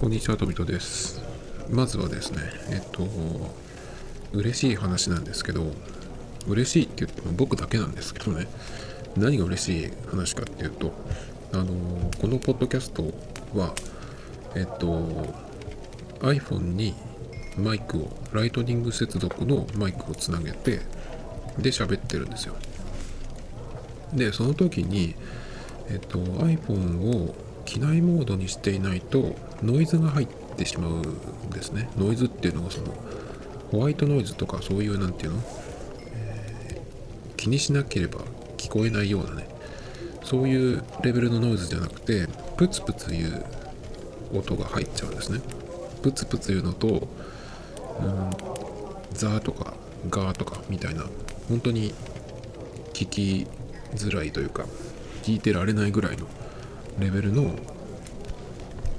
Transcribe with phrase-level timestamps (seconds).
[0.00, 1.20] こんにちは、とみとです。
[1.68, 2.38] まずはですね、
[2.70, 3.06] えっと、
[4.32, 5.72] 嬉しい話なんですけど、
[6.48, 8.46] 嬉しいって言っても僕だけなんですけどね、
[9.14, 10.94] 何が嬉しい話かっていうと、
[11.52, 11.66] あの、
[12.18, 13.12] このポッドキャスト
[13.54, 13.74] は、
[14.54, 15.34] えっと、
[16.20, 16.94] iPhone に
[17.58, 20.80] マイクを、ライトニング接続のマイクをつなげて、
[21.58, 22.56] で喋ってるんですよ。
[24.14, 25.14] で、その時に、
[25.90, 27.34] えっと、iPhone を
[27.66, 31.88] 機内モードにしていないとノイズが入ってしまうんですね。
[31.96, 32.94] ノイズっていうのがその
[33.70, 35.42] ホワイトノイズとかそういうなんていうの、
[36.14, 38.20] えー、気にしなければ
[38.56, 39.48] 聞こえないようなね
[40.24, 43.44] そういうレベルのノイズじゃなくてプツプツいう
[44.34, 45.40] 音が入っちゃうんですね。
[46.02, 48.30] プツプツいうのと、うん、
[49.12, 49.74] ザーとか
[50.08, 51.04] ガーとかみたいな
[51.48, 51.92] 本当に
[52.94, 53.46] 聞き
[53.94, 54.64] づらいというか
[55.22, 56.26] 聞いてられないぐらいの
[56.98, 57.54] レベルの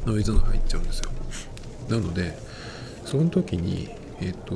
[0.05, 1.11] ノイズが入っちゃうんですよ。
[1.89, 2.37] なので
[3.05, 3.89] その時に
[4.21, 4.55] えっ、ー、と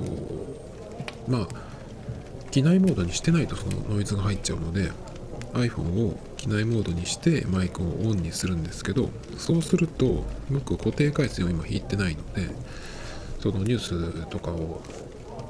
[1.27, 1.47] まあ
[2.51, 4.91] 機内モードにしてないとそのノイズが入っちゃうので
[5.53, 12.49] iPhone を機内モードにしてマイクをオンにするんですけどそうすると僕固定回線を今引いてないので
[13.39, 14.81] そのニュースとかを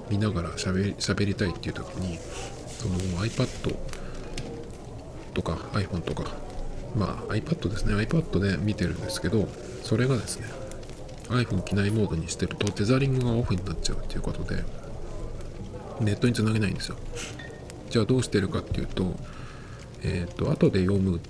[0.10, 2.18] 見ながら喋り喋りたいっていう時に
[2.68, 3.76] その iPad
[5.34, 6.32] とか iPhone とか
[6.96, 7.96] まあ iPad ですね。
[7.96, 9.48] iPad で見てるんですけど
[9.86, 10.48] それがですね
[11.30, 14.64] iPhone 機内モードにしてるとテザリングがオフになっちゃうっていうことで
[16.02, 16.98] ネットにつなげないんですよ。
[17.90, 19.16] じゃあどうしてるかっていうと
[20.04, 21.22] えっ、ー、と後で読む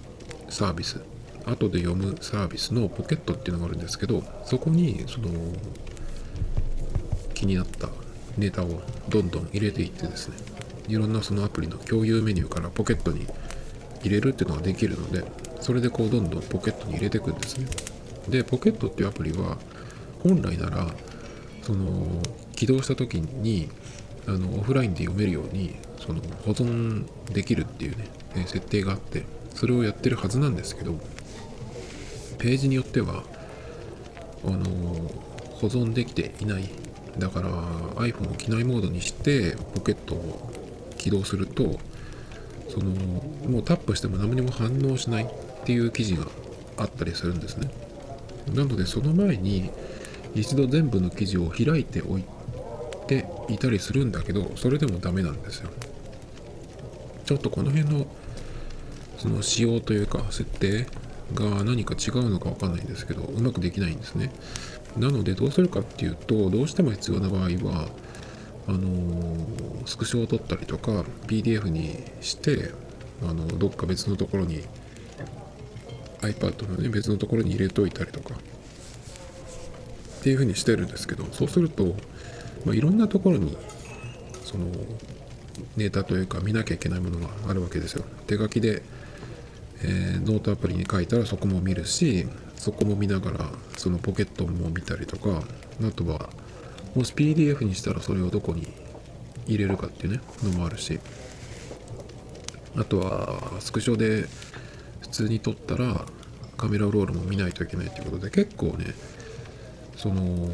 [0.49, 1.01] サービス
[1.45, 5.29] 後で読むサービスのポケットっていうのがあるんですけどそこにその
[7.33, 7.89] 気になった
[8.37, 10.37] ネタをどんどん入れていってですね
[10.87, 13.27] いろんなそのアプリの共有メニューからポケットに
[14.01, 15.25] 入れるっていうのができるので
[15.59, 17.94] それでこうどんどんポケットに入れていくんですね。
[18.29, 19.57] でポケットっていうアプリは
[20.23, 20.87] 本来なら
[21.61, 22.21] その
[22.55, 23.69] 起動した時に
[24.27, 28.07] あのオフラインで読めるようにその保存できるっていうね、
[28.47, 30.99] 設定があってそれをやってるはずなんですけど
[32.37, 33.23] ページによっては
[34.45, 34.65] あの
[35.55, 36.69] 保存できていない。
[37.17, 37.49] だから
[37.95, 40.51] iPhone を機内モードにしてポケットを
[40.97, 41.79] 起動すると
[42.67, 42.91] その
[43.49, 45.27] もうタップしても何にも反応しないっ
[45.63, 46.27] ていう記事が
[46.77, 47.69] あったりするんですね。
[48.53, 49.69] なのでその前に
[50.33, 52.23] 一度全部の記事を開いておい
[53.07, 55.69] ていたりするんだけどそれでもダメなんですよ。
[57.25, 58.05] ちょっとこの辺の
[59.17, 60.85] その仕様というか設定
[61.33, 64.31] が何か違うのかわかんないんですけどうまくできないんですね。
[64.97, 67.89] なのでどうするかっていうとどうしても必要な場合は
[68.67, 69.35] あの
[69.85, 72.71] スクショを取ったりとか PDF にして
[73.23, 74.63] あのどっか別のところに
[76.31, 78.35] iPad のね別のところに入れといたりとか。
[78.35, 81.95] っていうふうにしてるんですけどそうすると、
[82.65, 83.55] まあ、いろんなところに
[84.43, 84.65] その
[85.77, 88.03] ネタというか見なきゃいけないものがあるわけですよ。
[88.25, 88.81] 手書きで、
[89.83, 92.25] えー、ノートアプリに書いたらそこも見るし
[92.55, 95.43] そこも見ながらそのポケットも見たりとか
[95.83, 96.27] あとは
[96.95, 98.67] もし PDF にしたらそれをどこに
[99.45, 100.99] 入れるかっていうねのもあるし。
[102.77, 104.27] あとはスクショで
[105.01, 106.05] 普通に撮ったら
[106.57, 108.93] カメラロールも見ないといけないっていうことで結構ね
[109.95, 110.49] その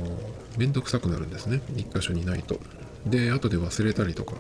[0.58, 1.62] めんどくさくなるんですね。
[1.76, 2.60] 一箇所にないと。
[3.06, 4.36] で後で忘れたりとか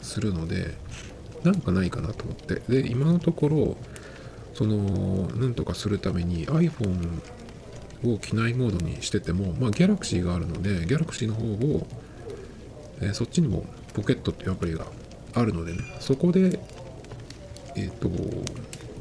[0.00, 0.74] するので
[1.42, 2.62] なんかないかなと思って。
[2.68, 3.76] で今のところ
[4.54, 7.20] そのなんとかするために iPhone
[8.04, 11.86] を機内モードにしてても、まあ、Galaxy があるので Galaxy の方を、
[13.00, 13.64] えー、そっちにも
[13.94, 14.86] ポケットっていうアプリが
[15.34, 15.78] あるのでね。
[16.00, 16.58] そこで
[17.76, 18.08] えっ、ー、と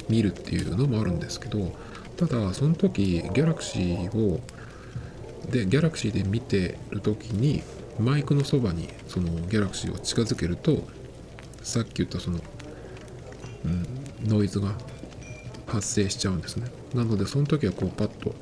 [0.10, 1.72] 見るっていうのもあるんですけど
[2.18, 4.40] ただその時 Galaxy を
[5.50, 7.64] で Galaxy で見てる時に
[8.00, 10.84] マイクのそばにその Galaxy を近づけると
[11.62, 12.40] さっき言ったその、
[13.66, 14.74] うん、ノイズが
[15.68, 16.68] 発生しちゃうんですね。
[16.94, 18.36] なのでその時はこうパッと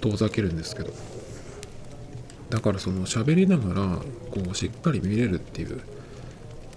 [0.00, 0.92] 遠ざけるんですけど
[2.48, 3.96] だからその喋りながら
[4.30, 5.80] こうしっかり見れるっていう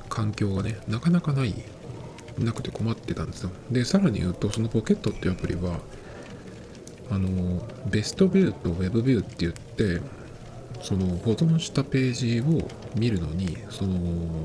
[0.10, 1.54] 環境がねなかなかない
[2.40, 5.80] なくて困ってたんですよでさらに言うとそのポケットっていうアプリは
[7.12, 10.02] あのベストビューとウェブビューって言って
[10.82, 13.94] その保存したページを見るのにその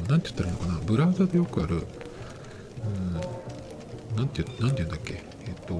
[0.08, 1.86] 何て言ったらいいのかなブラウザでよくある
[4.16, 5.74] 何て言うんだっけえっと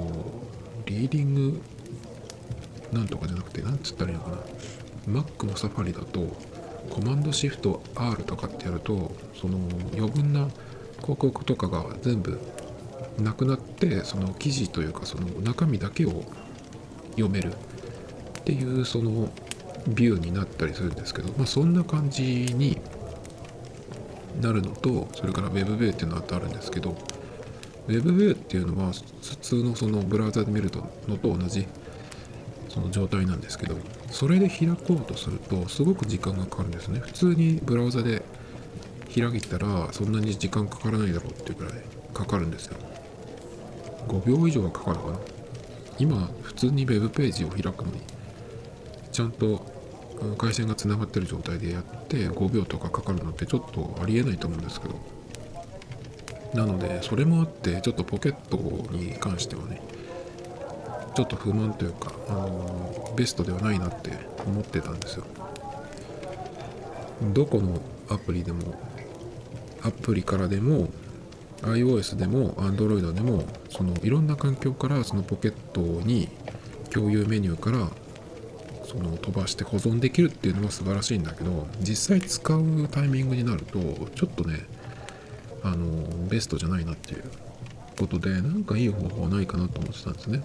[0.86, 1.62] リーディング
[2.92, 5.22] なんとかじゃなくて、なんつったらいいのかな。
[5.22, 6.36] Mac のサファリだと、
[6.90, 9.58] コマンドシフト R とかってやると、その
[9.94, 10.48] 余分な
[11.00, 12.38] 広告とかが全部
[13.18, 16.24] なくなって、その記事というか、その中身だけを
[17.12, 19.28] 読めるっていうその
[19.88, 22.22] ビューになったりするんですけど、まあ、そんな感じ
[22.54, 22.78] に
[24.40, 26.96] なるのとそれから Web ビューっていうのはあるんですけど
[27.88, 30.70] Web ビューっていうのは普通のそのブラウザで見る
[31.08, 31.66] のと同じ
[32.68, 33.76] その状態なんですけど
[34.10, 37.00] それで開こうとするとすごく時間がかかるんですね。
[37.00, 38.22] 普通にブラウザで
[39.14, 41.72] 開いたらそんなに時間かからないだろうっていうくらい
[42.14, 42.76] かかるんですよ。
[44.06, 45.18] 5秒以上はかかるかな。
[45.98, 48.00] 今普通に Web ページを開くのに
[49.10, 49.66] ちゃんと
[50.36, 54.94] 回線がつながってる状態でやって5秒とかかかるのってちょっとありえないと思うんですけど。
[56.54, 58.56] なのでそれもあってちょっとポケット
[58.90, 59.82] に関してはね
[61.14, 64.12] ちょっと不満というか、あのベストではないなって
[64.46, 65.24] 思ってたんですよ。
[67.34, 68.60] どこのアプリでも
[69.82, 70.88] アプリからでも
[71.62, 76.28] iOS でも Android でもそのいろんな環境からそのポケットに
[76.90, 77.88] 共有メニューから
[78.84, 83.78] その飛ばして保存できるっていうのは素晴らしいんだけど実際使うタイミングになると
[84.14, 84.66] ちょっとね
[85.62, 87.24] あのベストじゃないなっていう
[87.98, 90.42] ことでなんかいい方法はないかなと思ってたんですね。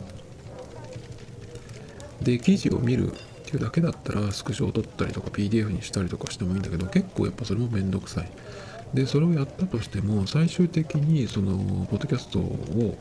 [2.21, 3.15] で記事を見るっ
[3.45, 8.29] ていうだけだったらスクショを取ったりとか PDF にしたりとかしてもいいんだけど結構やっぱそれもめんどくさい。
[8.93, 12.97] でそれをやったとしても最終的にそのポッドキャストを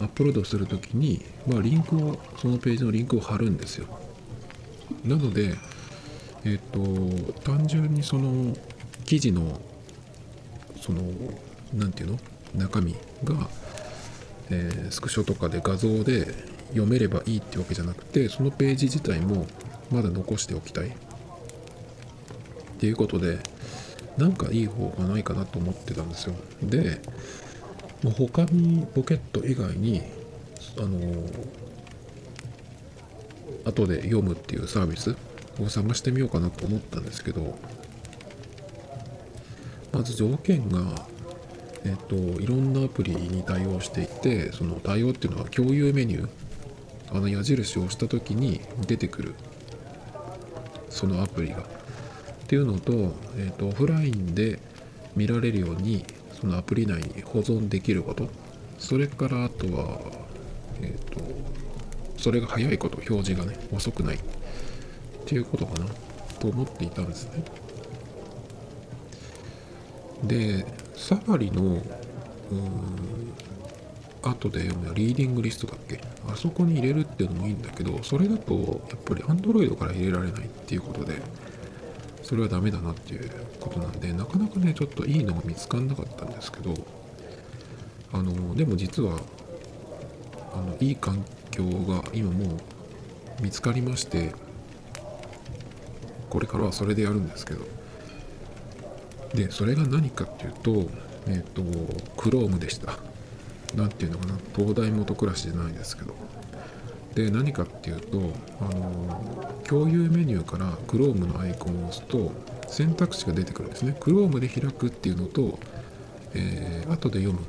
[0.00, 3.86] アップロードするときに、まあ、リンクをそのページのリンクを貼るんですよ。
[5.04, 5.54] なので
[6.44, 6.80] えっ、と
[7.42, 8.54] 単純にその
[9.06, 9.60] 記事の
[10.80, 11.00] その
[11.72, 12.16] 何て言う
[12.54, 12.66] の？
[12.66, 12.92] 中身
[13.24, 13.48] が、
[14.50, 16.26] えー、スクショとかで画像で
[16.68, 19.46] 読めればいいってわけじゃなくてそのページ自体も
[19.90, 20.88] まだ残しておきたい。
[20.88, 20.92] っ
[22.78, 23.38] ていうことで
[24.18, 26.34] なんかいい方がないかなと思ってたんですよ。
[26.62, 27.00] で
[28.16, 30.02] 他にポケット以外に
[30.78, 30.98] あの
[33.64, 35.16] 後で読むっていうサービス
[35.60, 37.56] を探してみようかなと思ったんですけど
[39.92, 41.06] まず条件が
[41.84, 46.28] えっといろんなアプリに対応していてその対応っていうのは共有メニュー
[47.12, 49.34] あの矢印を押した時に出てくる
[50.90, 51.83] そのアプリが。
[52.44, 52.92] っていうのと,、
[53.38, 54.58] えーと、オフラインで
[55.16, 56.04] 見られるように
[56.38, 58.28] そのアプリ内に保存できること
[58.78, 59.98] それからあとは
[60.82, 61.20] えっ、ー、と
[62.18, 64.18] それが早いこと表示がね遅くないっ
[65.24, 65.86] ていうことかな
[66.38, 67.44] と思っていたんですね。
[70.24, 71.80] でサファリのうん
[74.22, 76.00] 後で読むリーディングリストだっけ？
[76.28, 81.14] あそこに入れるっていうのもいいんだけどそれだとやっぱり Android から入れられないっていうことで
[82.24, 83.30] それはダメだなっていう
[83.60, 86.74] ことなんでなかなかねちょっといいのが見つかんなかったんですけど
[88.12, 89.18] あのでも実は
[90.52, 94.34] あのいい環境が今もう見つかりまして
[96.30, 97.74] これからはそれでやるんですけど。
[99.34, 100.88] でそれが何かっていうと
[101.26, 101.62] えっ、ー、と
[102.16, 102.98] Chrome でした。
[103.74, 104.38] 何ていうのかな。
[104.56, 106.14] 東大元暮らしじゃないですけど。
[107.14, 112.32] で何かっていうとあの共有メニューから Chrome のアイコンを押すと
[112.66, 115.58] 選択肢が出てくるんですね Chrome で開くっていうのと、
[116.34, 117.46] えー、後で読む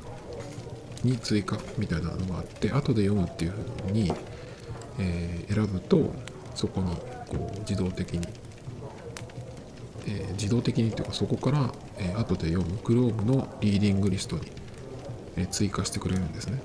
[1.02, 3.52] に追加みたいなのがあって後で読むっていう
[3.86, 4.12] ふうに、
[5.00, 6.12] えー、選ぶと
[6.54, 6.94] そこに
[7.28, 8.26] こう自動的に、
[10.06, 14.42] えー、自動的にっていうかそこから、えー、後で読む Chrome のリーディングリストに、
[15.36, 16.60] え、追加してくれるんですね。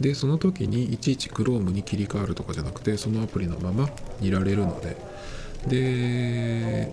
[0.00, 3.90] でその時にいちいち Chrome に切り替わるとかじゃなくてそのアプリのまま
[4.20, 4.96] いられるので。
[5.66, 6.92] で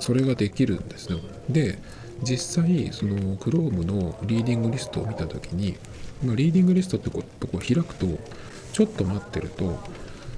[0.00, 1.18] それができるんですよ。
[1.48, 1.78] で
[2.22, 5.76] 実際その Chrome のリーディングリストを見た時に、
[6.24, 8.06] まあ、リーディングリストってここ開くと
[8.72, 9.78] ちょっと待ってると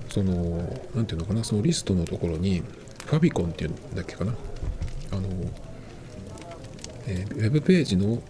[0.08, 2.62] その何ていうのかなそのリストのところに
[3.06, 4.34] favicon っていうんだっけかな。
[5.12, 5.28] あの、
[7.06, 8.22] えー、ウェブページの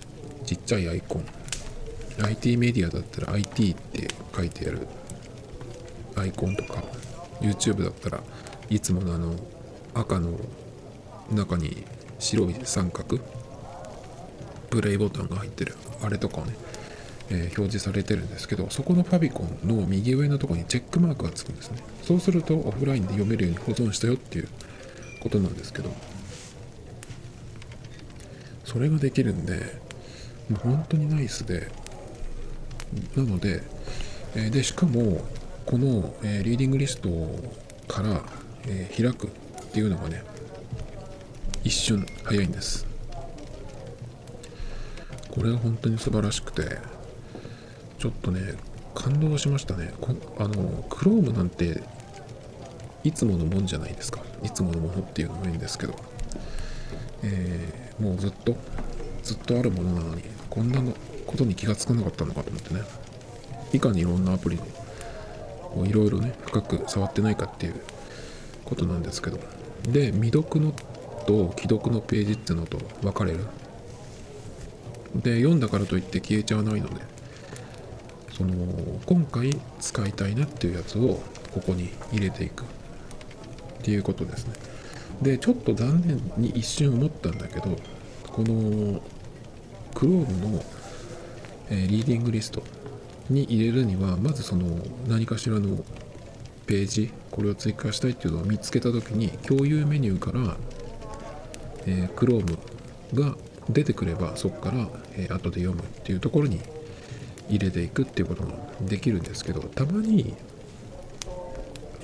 [0.45, 1.25] ちっちゃいアイコン。
[2.21, 4.87] IT メディアだったら IT って書いてある
[6.17, 6.83] アイコンとか
[7.41, 8.23] YouTube だったら
[8.69, 9.35] いつものあの
[9.95, 10.39] 赤の
[11.31, 11.85] 中に
[12.19, 13.19] 白い三角
[14.71, 16.55] プレイボタンが入ってるあれとかをね、
[17.31, 21.79] えー、表示されてるんですけどそこのファビコンの右上のところにチェックマークがつくんですね。
[22.03, 24.49] そうするとオフラインで読めるように保存したよっていう
[25.21, 25.93] ことなんですけど
[28.65, 29.55] それができるんで
[30.49, 31.71] もう本当にナイスで
[33.17, 33.63] なので、
[34.35, 35.25] えでしかも
[35.67, 37.09] この、えリーディングリスト
[37.89, 38.23] から、
[38.67, 39.31] え開くっ
[39.73, 40.23] ていうのがね
[41.65, 42.87] 一瞬早いんです。
[45.31, 46.77] これは本当に素晴らしくて
[47.99, 48.55] ちょっとね
[48.95, 49.93] 感動しましたね。
[50.01, 51.83] こあの Chrome なんて
[53.03, 54.21] いつものもんじゃないですか。
[54.43, 55.95] いつものものっていうのもいいんですけど、
[57.23, 58.57] えー、もうずっと
[59.23, 60.93] ずっとあるものなのにこんなの
[61.27, 62.83] ことに気がつかなかったのかと思ってね。
[63.73, 64.57] いかにいろんなアプリ
[65.77, 67.81] のいろいろね深く触ってないかっていう
[68.65, 69.39] ことなんですけど。
[69.83, 70.73] で未読の
[71.27, 73.47] と既読のページっていうのと分かれる。
[75.17, 77.03] で読んだからといって消えちゃわないので
[78.33, 78.55] その
[79.05, 82.65] 今回使いたいなっていうやつをここに入れていく。
[82.65, 84.55] っていうことですね。
[85.21, 87.77] でちょっと残念に一瞬思ったんだけど
[88.29, 89.01] この
[89.95, 90.63] Chrome の、
[91.73, 92.63] え、リーディングリスト
[93.31, 94.67] に入れるにはまずその
[95.09, 95.83] 何かしらの
[96.67, 100.57] ページこれを追加したいっていうのを見つけた時に共有メニューから、
[101.87, 102.59] え、Chrome
[103.15, 103.37] が
[103.71, 106.61] 出てくればそこから、え、後で読むっていうところに
[107.49, 108.53] 入れていくっていうことが
[108.83, 110.35] できるんですけどたまに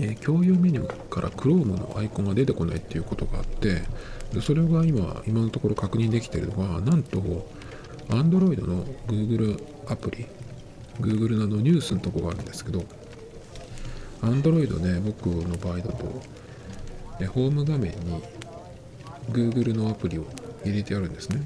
[0.00, 3.82] え、共有メニューから Chrome のアイコンが出てこないっていうことがあって
[4.40, 7.20] それが今今のところ確認できているのがなんと
[8.08, 10.26] Android の Google アプリ
[11.00, 12.84] Google のニュースのとこがあるんですけど
[14.22, 16.04] Android ね僕の場合だと、
[17.26, 18.22] ホーム画面に
[19.30, 20.24] Google のアプリを
[20.64, 21.40] 入れてあるんですね。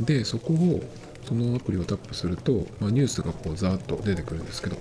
[0.00, 0.82] でそこを
[1.26, 4.76] そのアプリをタップすると、まあ、ニュースがこうザーッと出てくるんですけど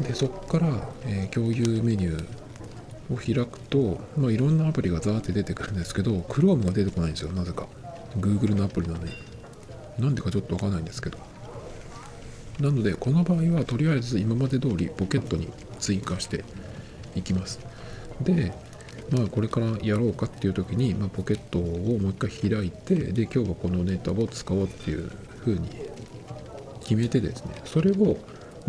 [0.00, 7.66] でそこから、えー、共有メニューを開くと、まあ、いろんなアプリがザーって出てくるんですけど Chrome が出てこないんですよなぜか。
[8.16, 9.12] Google のアプリなのに
[9.98, 11.18] なんでかちょっとわかんないんですけど。
[12.60, 16.44] なのでこの場合はとりあえず今まで通りポケットに追加して
[17.14, 17.60] いきます。
[18.20, 18.52] で
[19.10, 25.68] まあこれからやろうかっていう時に、まあ、ポケットをもう一回開いてで今日はこのネタを使おうっていう風に
[26.80, 28.18] 決めてですねそれを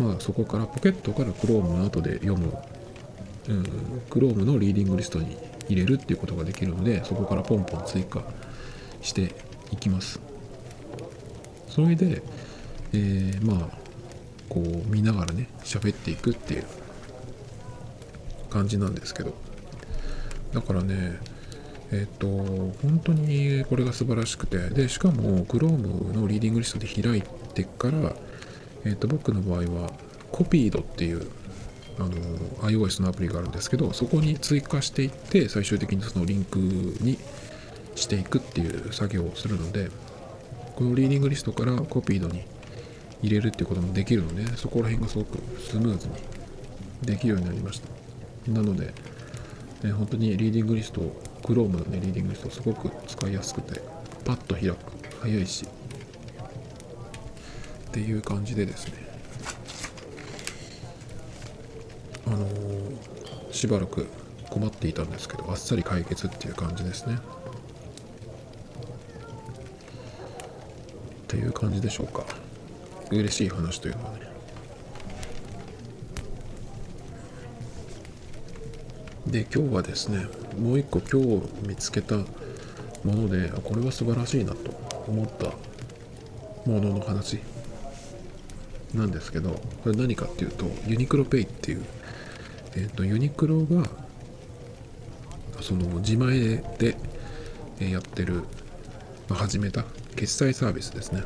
[0.00, 2.54] まあ、そこからポケットから Chrome の後で読む、
[3.48, 3.62] うん、
[4.08, 5.36] Chrome のリーディングリストに
[5.68, 8.24] 入れるっていうことができるのでそこからポンポン追加
[9.02, 9.34] して
[9.70, 10.29] いきます。
[11.82, 12.22] それで、
[12.92, 13.78] えー、まあ
[14.48, 16.64] こう見ながらね喋っていくっていう
[18.50, 19.34] 感じなんですけど。
[20.52, 21.18] だからね
[21.92, 22.26] えっ、ー、と
[22.82, 27.22] 本当にこれが素晴らしくてでしかも Chrome のリーディングリストで開い
[27.54, 28.14] てから
[28.84, 29.92] えー、と僕の場合は
[30.32, 31.30] Copied っていう
[31.98, 32.10] あの
[32.68, 37.18] iOS のアプリがあるんですけどそこに追加していって最終的にそのリンクに
[37.94, 39.90] していくっていう作業をするので
[40.80, 42.42] このリーディングリストから Copied に
[43.22, 46.14] 入れるっていうこともできるのでそこら辺がすごくスムーズに
[47.02, 47.88] できるようになりました。
[48.50, 48.94] なので、
[49.82, 51.02] ね、本当にリーディングリスト
[51.42, 53.82] Chrome のねリーディングリストすごく使いやすくて
[54.24, 54.76] パッと開く
[55.20, 55.66] 早いし。
[55.66, 55.68] っ
[57.92, 58.94] ていう感じでですね。
[62.26, 64.06] あのー、しばらく
[64.48, 67.18] 困っていたんですけどあっさり解決っていう感じですね。
[71.30, 72.24] っていう感じでしょうか。
[73.12, 74.18] 嬉しい話というのはね。
[79.28, 80.26] で今日はですね
[80.58, 82.24] もう一個今日見つけたも
[83.04, 84.72] のでこれは素晴らしいなと
[85.06, 85.52] 思った
[86.68, 87.38] ものの話
[88.92, 91.84] なんですけどこれ何かっていうとユニクロペイっていう、
[92.74, 93.88] えーと、ユニクロが
[95.60, 96.96] その自前で
[97.78, 98.42] やってる、
[99.28, 99.84] まあ、始めた
[100.16, 101.22] 決済サービスですね。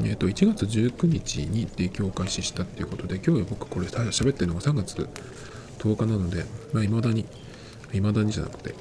[0.00, 5.06] えーと、1月19日に提供開始したっていうことで今日僕これ喋ってるのが3月
[5.78, 7.26] 10日なので、まあ、未だに
[7.92, 8.74] 未だにじゃなくて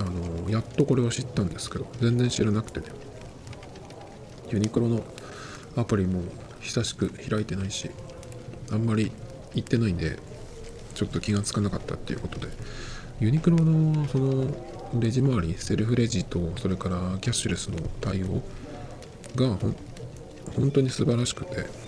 [0.00, 2.86] あのやっとこれを知ったんですけど全然知らなくてね
[4.50, 5.04] ユニクロの
[5.76, 6.22] アプリも
[6.60, 7.90] 久しく開いてないし
[8.72, 9.12] あんまり
[9.54, 10.18] 行ってないんで
[10.94, 12.48] ちょっと気がつかなかったっていうことで
[13.20, 14.46] ユニクロのその
[14.98, 18.42] レジ周りセルフレジとそれからキャッシュレスの対応
[19.36, 19.56] が
[20.56, 21.86] 本当に素晴らしくて。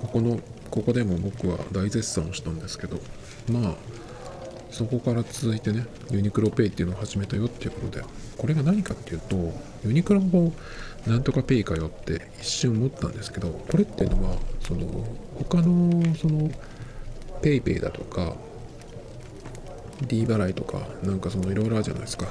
[0.00, 2.98] ここのここでも僕は大絶賛をしたんですけど
[3.52, 3.74] まあ
[4.70, 8.04] そこから続いてねユニクロペイっていうのを始めたよっていうことで
[8.38, 9.36] これが何かっていうと
[9.84, 10.52] ユニクロの
[11.06, 14.86] なんとかペイかよって一瞬思ったんですけどこれっていうのはその
[15.34, 16.50] 他のその
[17.42, 18.36] PayPay だとか
[20.06, 22.26] D 払いとかなんかそのいろいろあるじゃないですか。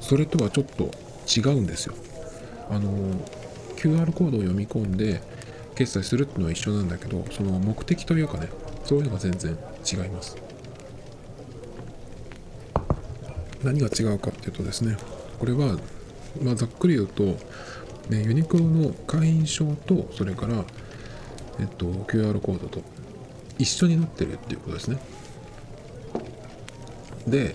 [0.00, 0.90] それとはちょっと
[1.26, 1.94] 違うんですよ。
[2.70, 2.90] あの
[3.76, 5.20] QR コードを読み込んで
[5.74, 8.48] 決済するっていうのは一緒なんだけどその目的というかね
[8.84, 9.56] そういうのが全然
[9.90, 10.36] 違います
[13.62, 14.96] 何が違うかっていうとですね
[15.38, 15.78] これは、
[16.42, 17.36] まあ、ざっくり言うと
[18.10, 20.64] ね、ユニクロの会員証とそれから、
[21.60, 22.82] えっと、QR コードと
[23.56, 24.98] 一緒になってるっていうことですね。
[27.26, 27.54] で、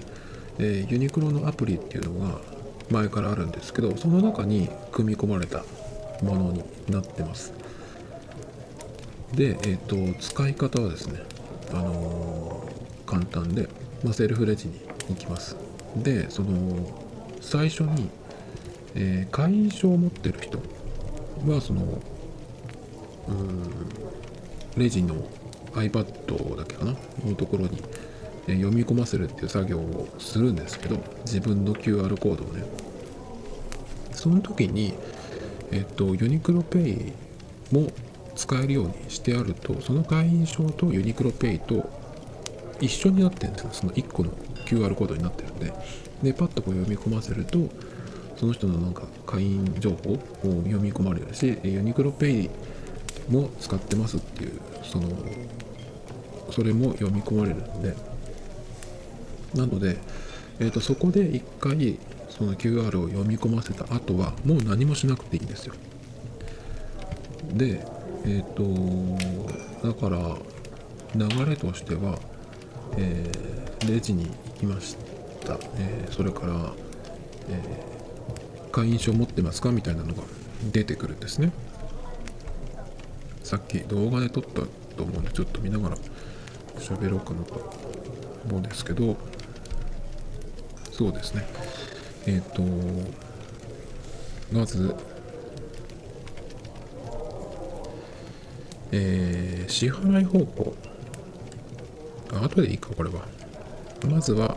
[0.57, 2.39] えー、ユニクロのアプリっていうのが
[2.89, 5.63] 前からあるんですけどその中に組み込まれた
[6.21, 7.53] ものになってます。
[9.33, 11.19] で、えーと、使い方はですね、
[11.71, 13.67] あのー、簡単で、
[14.03, 15.57] まあ、セルフレジに行きます。
[15.97, 16.87] でその
[17.41, 18.09] 最初に、
[18.95, 20.59] えー、会員証を持ってる人
[21.47, 22.01] はその
[23.27, 23.69] うん
[24.77, 25.15] レジの
[25.73, 26.95] iPad だけかな？
[27.25, 27.81] のところに
[28.53, 32.63] 読み込ませるっていう作業をするんですけど自分の QR コードをね。
[34.11, 34.93] その時に
[35.71, 37.13] えっとユニクロペイ
[37.71, 37.91] も
[38.35, 41.89] 使えるようにしてあるとその会員証とユニクロペイと
[42.79, 43.69] 一緒になってるんですよ。
[43.71, 44.31] その1個の
[44.65, 45.73] QR コードになってるんで。
[46.23, 47.69] でパッとこう読み込ませると
[48.37, 50.17] その人のなんか会員情報を
[50.63, 52.49] 読み込まれるしユニクロペイ
[53.29, 55.09] も使ってますっていうその
[56.51, 58.14] それも読み込まれるんで。
[59.55, 59.97] なので、
[60.59, 61.97] えーと、そこで1回
[62.29, 65.73] その QR を読み込ませた後はもう何もしなくていいんですよ。
[67.53, 67.85] で
[68.25, 70.35] えっ、ー、とだから
[71.15, 72.19] 流れとしては、
[72.97, 74.97] えー、レジに行きまし
[75.45, 76.73] た、えー、それから、
[77.49, 77.61] え
[78.71, 80.23] 会員証持ってますかみたいなのが
[80.73, 81.53] 出てくるんですね。
[83.43, 84.63] さっき動画で撮った
[84.97, 85.97] と思うんでちょっと見ながら
[86.79, 87.71] 喋ろうかなと
[88.45, 89.15] 思うんですけど。
[90.97, 91.45] そうですね。
[92.25, 92.63] えっ、ー、と
[94.51, 94.95] まず
[98.91, 100.73] えー、支払い方法。
[102.31, 103.25] あ後でいいかこれは。
[104.09, 104.55] まずは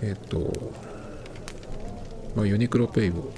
[0.00, 0.72] えっ、ー、と
[2.34, 3.30] まあ、ユニクロペイを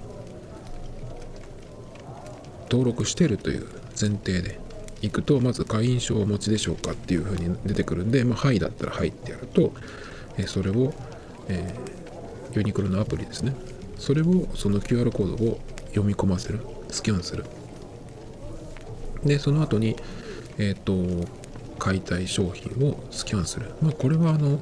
[2.71, 3.67] 登録してるという
[4.01, 4.61] 前提で
[5.03, 9.73] いくとまず会員証をお持ちでしょうかっていうふうに出てくるんで、まあ、はいだったらはいってやると、
[10.39, 10.95] えそれを、
[11.49, 11.75] え
[12.53, 13.55] ユニクロのアプリですね。
[13.99, 17.45] それをその QR コードを読み込ませるスキャンする。
[19.25, 19.97] でその後に
[20.59, 21.27] えっ、ー、と
[21.79, 23.73] 買いたい商品をスキャンする。
[23.81, 24.61] まあこれはあの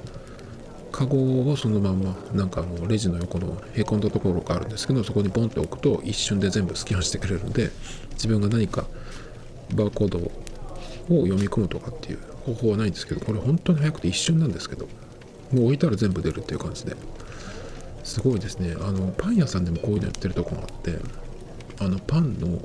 [0.93, 7.71] カゴをそのままなんかあのレジの横のへこんだところがあるんですけどそこにポンって置くと一瞬で全部スキャンしてくれるので
[8.13, 8.85] 自分が何か
[9.75, 10.31] バーコードを
[11.09, 14.87] 読み込むとかっていう方法はないんですけどこれ本当に早くて一瞬なんですけど
[15.51, 16.95] もう置いたら全部出るっていう感じで。
[18.13, 18.77] すごいですね。
[18.79, 20.99] あのパン屋さんでもこういうのやってるとこがあって
[21.81, 22.61] あのパンの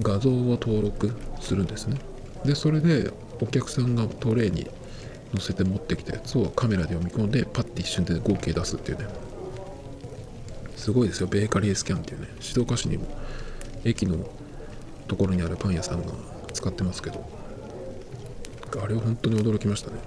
[0.00, 1.98] 画像を登録するんですね。
[2.46, 4.66] でそれでお客さんがトレーに
[5.32, 9.08] 載せて持ってきたやつをカメラで読み込んでパッて一瞬で合計出すっていうね。
[10.74, 11.26] すごいですよ。
[11.26, 12.28] ベーカリースキャンっていうね。
[12.40, 13.04] 静岡市にも
[13.84, 14.26] 駅の
[15.06, 16.14] ところにあるパン屋さんが
[16.54, 17.28] 使ってますけど。
[18.82, 19.98] あれは本当に驚きましたね。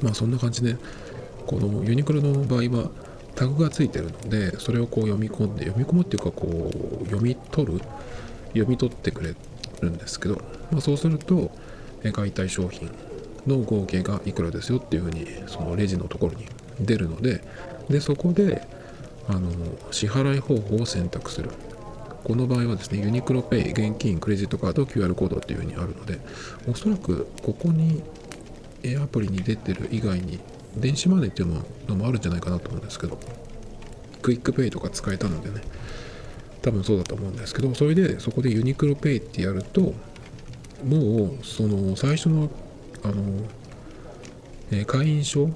[0.00, 0.76] まあそんな感じで
[1.46, 2.90] このユニクロの場合は
[3.34, 6.70] タグがついてるのでそれをこう読み込んで読み込むっていうかこ
[7.02, 7.80] う読み取る
[8.48, 9.34] 読み取ってくれ
[9.82, 10.36] るんですけど、
[10.70, 11.50] まあ、そうすると
[12.12, 12.90] 買いたい商品
[13.46, 16.46] の合計がいくらですよっていうふうにそのレジのところに
[16.80, 17.42] 出るので
[17.88, 18.66] でそこで
[19.28, 19.50] あの
[19.90, 21.50] 支払い方法を選択する。
[22.24, 26.18] この場合はですね UNIQLO Pay 現金クレジットカード QR コードっていうふうにあるので
[26.68, 28.02] おそらくここに
[29.00, 30.40] アプリに出てる以外に
[30.76, 31.48] 電子マネーっていう
[31.88, 33.18] のもあるんじゃないかなと思うんですけど
[34.22, 35.62] QUICPay とか使えたのでね
[36.62, 39.94] 多分そうだと思うんですけどそれでそこで UNIQLO Pay ってやると
[40.84, 42.50] もうその最初の
[43.02, 43.22] あの、
[44.72, 45.50] え、会員証を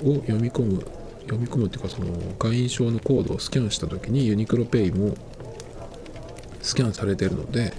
[0.00, 0.84] 読み込む
[1.22, 2.06] 読み込むっていうかその
[2.38, 5.14] 会員証のコードをスキャンした時にユニクロペイも
[6.62, 7.72] スキャンされてるので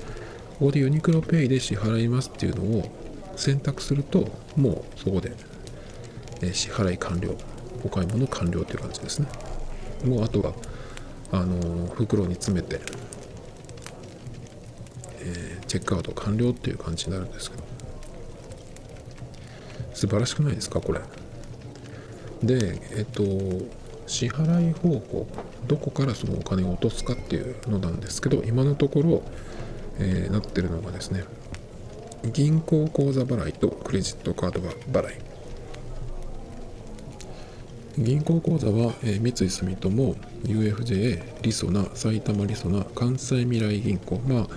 [0.60, 2.90] ここでユニクロペイで支払いますっていうのを
[3.36, 5.32] 選択するともうそこで、
[6.41, 7.36] え、支払い完了
[7.84, 9.28] お買い物完了っていう感じですね。
[10.06, 10.54] もうあとは
[11.32, 12.80] あの、袋に詰めて、
[15.19, 17.67] えー、チェックアウト完了っていう感じになるんですけど。
[19.97, 21.00] 素晴らしくないですかこれ。
[22.43, 23.23] でえっと
[24.06, 25.28] 支払い方法
[25.67, 29.23] どこからそのお金を落とすかっていうのなんですけど今のところ、
[29.97, 31.23] えー、なってるのがですね
[32.32, 35.37] 銀行口座払いとクレジットカード払い。
[37.98, 44.48] 銀行口座は、えー、三井住友 UFJ りそな埼玉りそな関西未来銀行まあ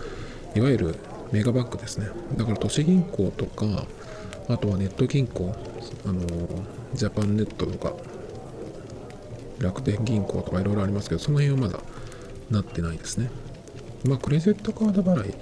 [0.59, 0.97] いわゆる
[1.33, 3.87] メガバンクですねだから都市銀行とか
[4.53, 5.55] あとはネット銀行、
[6.05, 6.21] あの
[6.93, 7.95] ジャパンネットとか、
[9.61, 11.79] 楽天銀行とかいろいろありますけど、その辺はまだ
[12.51, 13.31] なってないですね。
[14.05, 15.35] まあ、クレジットカード払い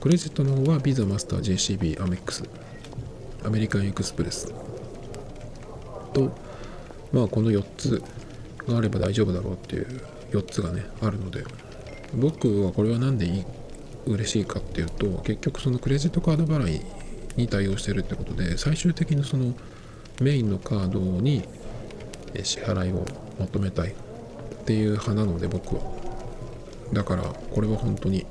[0.00, 2.42] クレジットの方は Visa Master JCB アメックス
[3.44, 4.52] アメリカンエクスプレス
[6.12, 6.32] と
[7.12, 8.02] まあこの4つ
[8.66, 11.44] があれば大丈夫だろうっていう4つがねあるので。
[12.14, 13.44] 僕はこれは何でいい
[14.06, 16.80] 嬉しいかっていうと結局そのクレジットカード払い
[17.36, 19.54] に対応してるってことで最終的にその
[20.20, 21.44] メインのカードに
[22.42, 23.04] 支払いを
[23.38, 23.94] 求めたいっ
[24.64, 25.82] ていう派なので僕は。
[26.92, 28.26] だからこれは本当に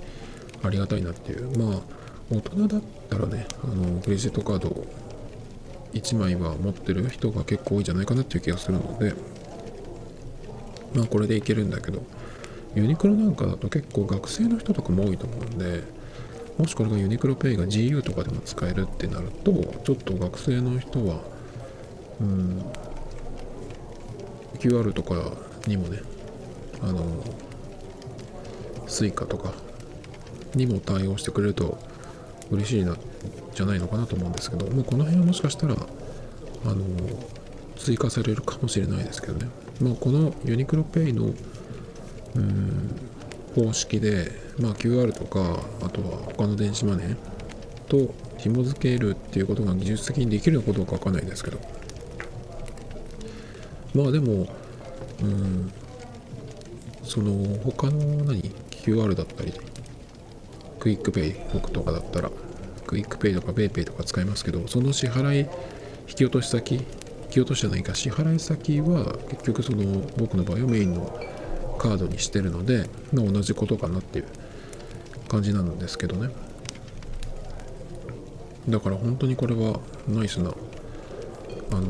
[0.61, 1.57] ありがたいなっていう。
[1.57, 1.81] まあ
[2.29, 4.85] 大人だったらねあのクレジットカード
[5.93, 9.13] 1枚は持ってる人が結構多いんじゃないかなっていう気がするので
[10.93, 12.03] まあこれでいけるんだけど
[12.75, 15.83] ユニクロなんかだと結構学生の人とかも多いと思うんで
[16.57, 19.51] もしこれがユニクロペイが GU とかでも使えるってなると
[19.83, 21.21] ちょっと学生の人は
[22.19, 22.63] うん
[24.59, 25.31] QR とか
[25.67, 25.99] にもね
[26.81, 27.23] あの
[28.87, 29.53] Suica とか
[30.53, 31.77] にも対応してくれると
[32.51, 32.95] 嬉しいな
[33.53, 36.83] じゃないのかなと思うんですけどもうこの辺はもしかしたらあの
[37.77, 39.47] 追加されるかもしれないですけどね、
[39.81, 41.33] まあ、このユニクロペイの
[42.35, 43.09] うん
[43.55, 47.15] 方式で、まあ、QR とかあとは他の電子マネー
[47.87, 51.59] と紐付けるっていうことが技術的にできるのかどうかわかんないですけど。
[53.95, 54.47] まあでも
[55.21, 55.71] うん
[57.03, 59.61] その他の何？QR だったりと
[60.79, 62.31] QUICPay 僕とかだったら
[62.87, 65.49] QUICPay とか PayPay とか使いますけどその支払い
[66.07, 66.83] 引き落とし先引
[67.29, 71.19] き落としじゃないか支払い先は結局その僕の場合はメインの
[71.77, 74.25] カードにしてるので、ま、同じことかなっていう
[75.27, 76.29] 感じなんですけどね。
[78.67, 80.49] だから本当にこれはナイスな
[81.71, 81.83] あの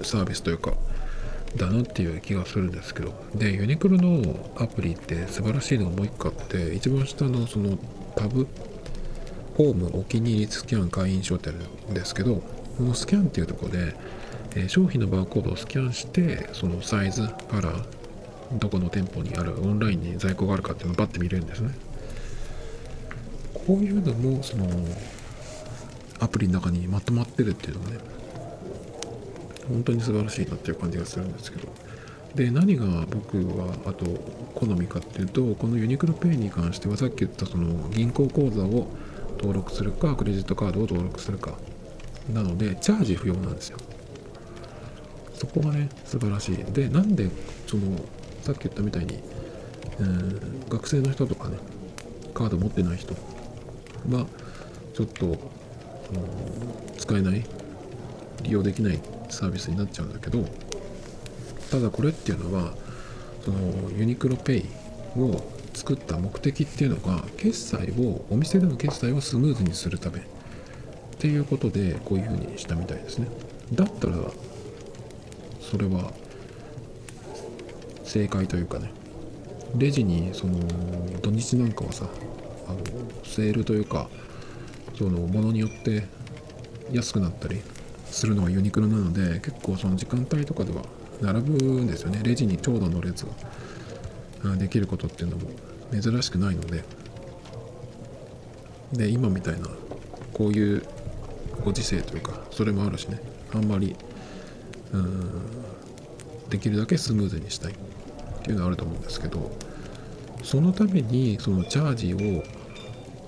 [0.00, 0.74] ー、サービスというか
[1.56, 3.12] だなっていう気がするんですけど。
[3.34, 7.78] でユニクロのアプリって素晴らしいのがもう一個あって一番下のその
[8.16, 8.46] タブ
[9.56, 11.58] ホームお気に入りスキャン会員証ってある
[11.90, 13.94] んですけどこのスキャンっていうとこで、
[14.56, 17.84] え、商品のバーコードをスキャンしてそのサイズカラー
[18.54, 21.70] どこの店舗にあるオンラインに在庫があるかっていうのをバッて見れるんですね。
[23.54, 24.66] こういうのもその
[26.18, 27.98] アプリの中にまとまってるっていうのがね
[29.70, 31.68] 本当に素晴らしいなっていう感じがするんですけど。
[32.34, 34.06] で何が僕はあと
[34.54, 38.86] 好みかっていうとこのユニクロペイに関してはさっき言ったその銀行口座を
[39.32, 41.54] 登録するかクレジットカードを登録するか。
[42.32, 43.78] なのでチャージ不要なんですよ。
[45.34, 46.56] そこがね素晴らしい。
[46.72, 47.28] でなんで
[47.66, 47.96] その
[48.42, 49.18] さっき言ったみたいに、
[49.98, 51.56] えー、学生の人とかね
[52.32, 53.14] カード持ってない人
[54.10, 54.26] は
[54.94, 55.36] ちょっと
[56.96, 57.44] 使えない
[58.42, 59.00] 利用できない
[59.30, 60.44] サービスになっちゃうんだけど
[61.70, 62.74] ただこれっていうのは
[63.44, 64.64] そのユニクロペイ
[65.18, 65.42] を
[65.74, 70.22] 作った目的っていうのが決済をお店での決済をスムーズにするためっ
[71.18, 73.28] ていうことでこういうふうにしたみたいですね。
[73.72, 74.16] だったら
[75.60, 76.12] それは
[78.04, 78.90] 正解というかね
[79.76, 80.58] レジにその
[81.20, 82.06] 土日なんかはさ
[82.66, 82.78] あの
[83.22, 84.08] セールというか
[84.98, 86.04] そのものによって
[86.90, 87.60] 安くなったり
[88.10, 90.82] するのがユニクロなので結構その時間帯とかでは
[91.20, 92.20] 並ぶんですよね。
[92.22, 93.26] レジに長蛇の列
[94.42, 95.50] ができることっていうのも
[95.92, 96.84] 珍しくないので。
[98.92, 99.68] で今みたいな
[100.32, 100.82] こういう
[101.64, 103.20] ご時世というかそれもあるしね。
[103.52, 103.94] あんまり
[104.92, 105.30] うん
[106.48, 107.72] できるだけスムーズにしたい。
[107.72, 109.50] っていうのはあると思うんですけど
[110.42, 112.42] そのためにそのチャージを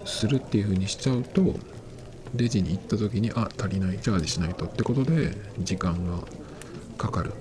[0.07, 1.55] するっていうふうにしちゃうと
[2.35, 3.99] レジに行った時にあ足りない。
[3.99, 6.19] チャージしないとってことで時間が
[6.97, 7.33] かかる。
[7.33, 7.35] っ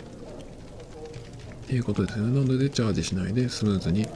[1.68, 2.26] ていうことですね。
[2.26, 4.08] なのでチャージしないでスムーズに、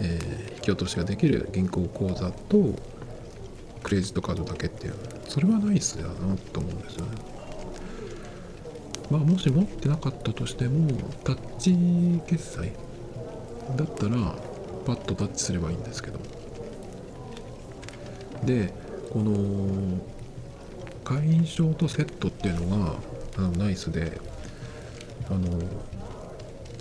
[0.00, 2.74] えー、引き落としができる銀行口座と
[3.82, 4.94] クレジットカードだけっていう。
[5.28, 7.12] それはナイスだなと思うんですよね。
[9.10, 10.88] まあもし持ってなかったとしても
[11.24, 11.76] タッチ
[12.26, 12.72] 決済
[13.76, 14.34] だったら
[14.86, 16.18] パッとタッチすればいいんですけど。
[18.44, 18.72] で
[19.14, 19.32] この
[21.04, 22.94] 会員証とセットっていうのが
[23.36, 24.20] あのナイスで
[25.30, 25.62] あの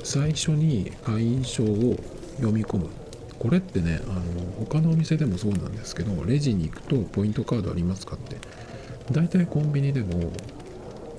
[0.04, 1.96] 最初に会員証を
[2.38, 2.90] 読み込む。
[3.38, 4.22] これってねあの
[4.66, 8.38] 他のお店でもそうなんですけどレジに行くとポイントカードありますかって。
[9.12, 10.32] 大体コンビニでも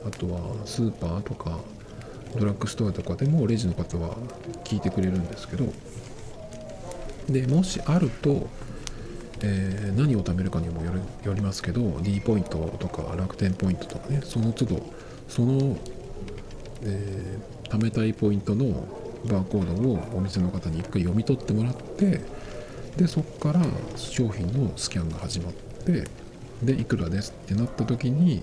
[0.05, 1.59] あとはスーパーとか
[2.37, 4.17] ドラッグストアとかでもレジの方は
[4.65, 5.73] 聞いてくれるんですけど。
[7.29, 8.49] でもしあると
[9.47, 14.83] えー、何を貯めるかにもよるよりますけど D ポイントとか楽天ポイントとかねその都度
[15.29, 15.77] その、
[16.83, 18.87] えー、貯めたいポイントの
[19.27, 22.21] バーコードをお店の方に一回読み取ってもらって
[22.97, 23.65] でそこから
[23.97, 26.05] 商品のスキャンが始まって
[26.63, 28.43] でいくらですってなった時に、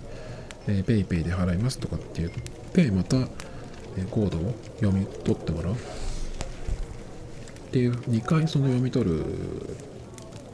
[0.68, 2.32] PayPay で払いますとかって言っ
[2.74, 5.74] てまた、え、コードを読み取ってもらう。
[5.74, 5.78] っ
[7.72, 9.24] ていう2回その読み取る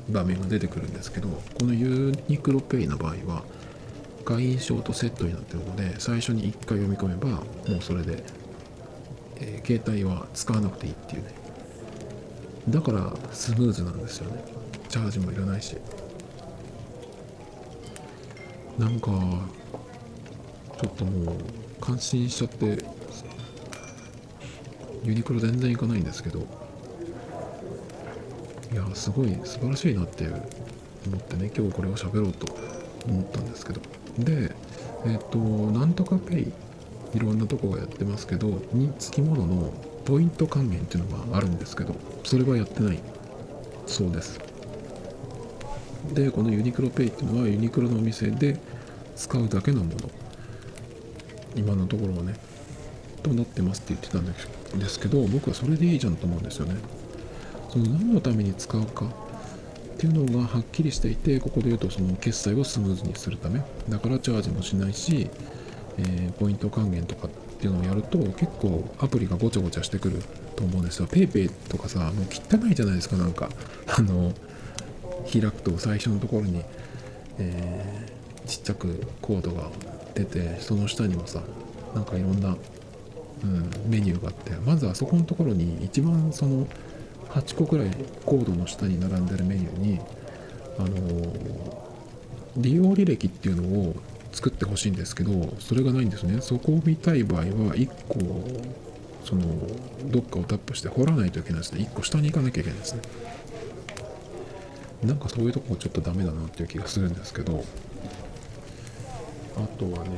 [0.10, 3.44] 場面が出てくるんですけどこのユニクロ Pay の場合は
[4.26, 8.24] 会員証とセットになってるので最初に1回読み込めばもうそれで、
[9.38, 11.32] えー、携帯は使わなくていいっていうね。
[12.70, 14.44] だからスムーズなんですよね。
[14.90, 15.78] チャージもいらないし。
[18.78, 19.10] なんか
[20.80, 21.36] ちょっともう
[21.82, 22.78] 感心しちゃって
[25.04, 26.46] ユニクロ全然行かないんですけど
[28.78, 32.48] やすごい素晴らしいなって思ってね今日これを喋ろうと
[33.08, 33.82] 思ったんですけど。
[34.20, 34.56] で
[35.06, 36.52] えっ、ー、となんとかペイ
[37.14, 39.74] いろんなとこがやってますけどにつきものの
[40.06, 43.00] ポイント還元っていうのがあるんですけどそれはやってない。
[43.86, 44.40] そうです。
[46.14, 48.58] でこのユニクロペイっていうのはユニクロのお店で
[49.16, 50.10] 使うだけのもの。
[51.56, 52.36] 今のところはね
[53.24, 56.76] となってますって言ってたんですけど僕はそれでいいじゃんと思うんですよね。
[57.78, 63.62] その何のために使うかっていうのがはっきりしていてここで言うとその決済をスムーズにするため。
[63.90, 65.30] だからチャージもしないし、
[65.98, 70.24] えー、ポイント還元とかっていうのをやると結構アプリがごちゃごちゃしてくる
[70.56, 71.08] と思うんですよ。
[71.08, 73.50] PayPay とかさもう汚いじゃないですかなんか。
[73.88, 74.34] あの
[75.32, 76.64] 開くと最初のところに、
[77.38, 79.70] えー、ちっちゃくコードが
[80.16, 81.42] 出てその下にもさ
[81.94, 82.56] なんかいろんな、
[83.44, 84.52] うん、メニューがあって。
[84.66, 86.68] まずあそこのところに一番その
[87.42, 87.92] 8個くらい
[88.26, 90.00] コードの下に並んでるメニューに
[90.80, 90.90] あの
[92.58, 93.96] 利用履歴っていうのを
[94.32, 96.42] 作ってほしいんですけどそれがないんですね。
[96.42, 97.46] そこを見たい場合は
[97.76, 98.20] 1個
[99.24, 99.44] その
[100.06, 101.82] どっかをタップして掘らないといけないですね。
[101.84, 103.02] 1個下に行かなきゃいけないですね。
[105.04, 107.64] なんかそういうとこちょっとダメだなっていう気がするんですけど
[109.56, 110.18] あとはね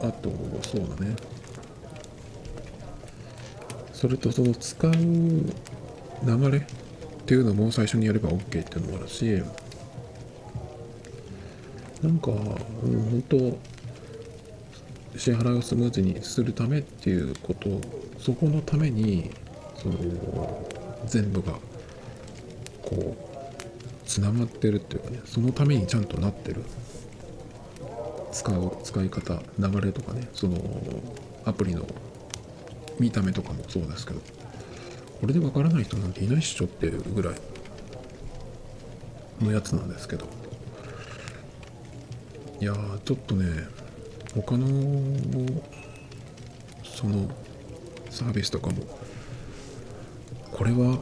[0.00, 0.30] あと
[0.62, 1.14] そうだね。
[4.00, 6.62] それとその使う流れっ
[7.26, 9.42] ていうのも最初にやれば OK っていうのもあるし
[12.02, 12.40] なんか、うん、
[13.10, 13.36] 本当
[15.18, 17.80] 支払いをスムーズにするためっていうこと
[18.18, 19.30] そこのために
[19.76, 20.66] その
[21.06, 21.52] 全部が
[22.82, 26.62] こうつながってるっていうかねそのためにちゃんとなってる。
[28.32, 30.56] 使う使い方流れとかねその
[31.44, 31.84] アプリの
[33.00, 34.20] 見た目とかもそうですけど
[35.20, 37.34] これでわからない人なんていないっしょっていうぐらい
[39.40, 40.26] のやつなんですけど
[42.60, 43.66] いやちょっとね
[44.34, 44.66] 他の
[46.84, 47.28] その
[48.10, 48.82] サービスとかも
[50.52, 50.98] これは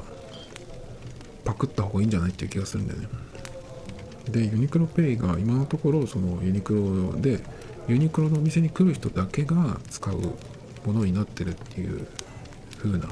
[1.44, 3.08] パクった方がいいんじゃないっていう気がするんだよね。
[4.30, 7.40] でユニクロペイが今のところそのユニクロで
[7.88, 10.16] ユニクロのお店に来る人だけが使う
[10.88, 12.07] ものになってるっていう
[12.79, 13.09] 風な、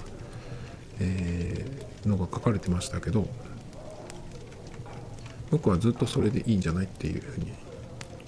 [1.01, 3.29] えー、のが書かれてましたけど
[5.51, 7.53] 僕はずっとそれでいいんじゃないっていうふうに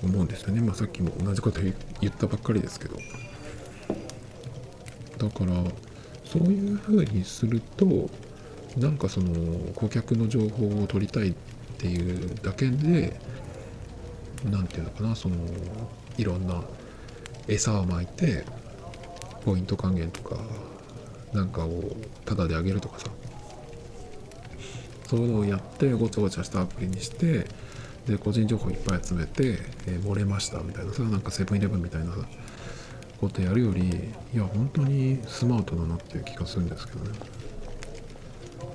[0.04, 0.60] 思うんですよね。
[0.60, 1.72] まあ、さっきも同じこと言
[2.10, 2.96] ったばっかりですけど。
[5.18, 5.52] だから、
[6.24, 8.08] そういうふうにすると、
[8.76, 11.34] なんかその顧客の情報を取りたいっ
[11.78, 13.18] ていうだけで、
[14.44, 15.34] 何て言うのかな、その
[16.16, 16.62] いろんな
[17.48, 18.44] 餌をまいて、
[19.48, 20.36] ポイント還元とか、
[21.32, 23.06] なんかをタダであげるとかさ、
[25.06, 27.46] そういうのをやってごちゃごちゃしたアプリにして
[28.06, 32.12] で個人情報いっぱい集めて、えー、漏れましたみたいなさなんかセブンイレブンみたいな
[33.18, 33.88] ことやるより
[34.34, 37.18] いや本当にスマートだなっていう気がするんですけどね。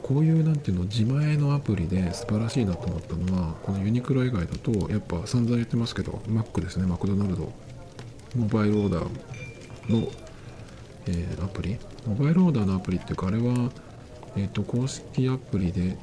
[0.02, 7.54] こういうなんていうの自前のアプリで素晴らしいなと思ったのはこのユニクロ以外だとやっぱ散々言ってますけど Mac ですねマクドナルド。
[8.36, 10.08] モバイルオーダーの、
[11.08, 11.78] えー、アプリ？
[12.08, 13.72] モバイルオーダーのアプリっていうかあれは、
[14.36, 15.98] えーと公式アプリで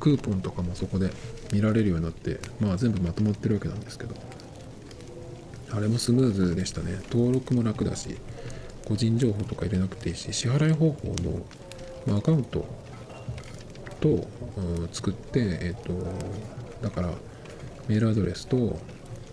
[0.00, 1.10] クーポンとかもそこで
[1.52, 4.14] 見られるようになって、まあ全部まとまってるわけなんですけど、
[5.70, 7.00] あれもスムーズでしたね。
[7.10, 8.16] 登録も楽だし、
[8.84, 11.42] 個人情報とか入れなくていいし、支払い方法の、
[12.06, 12.66] まあ、アカウント
[14.00, 14.12] と、う
[14.84, 15.94] ん、作って、えっ、ー、と、
[16.82, 17.14] だから
[17.88, 18.78] メールアドレスと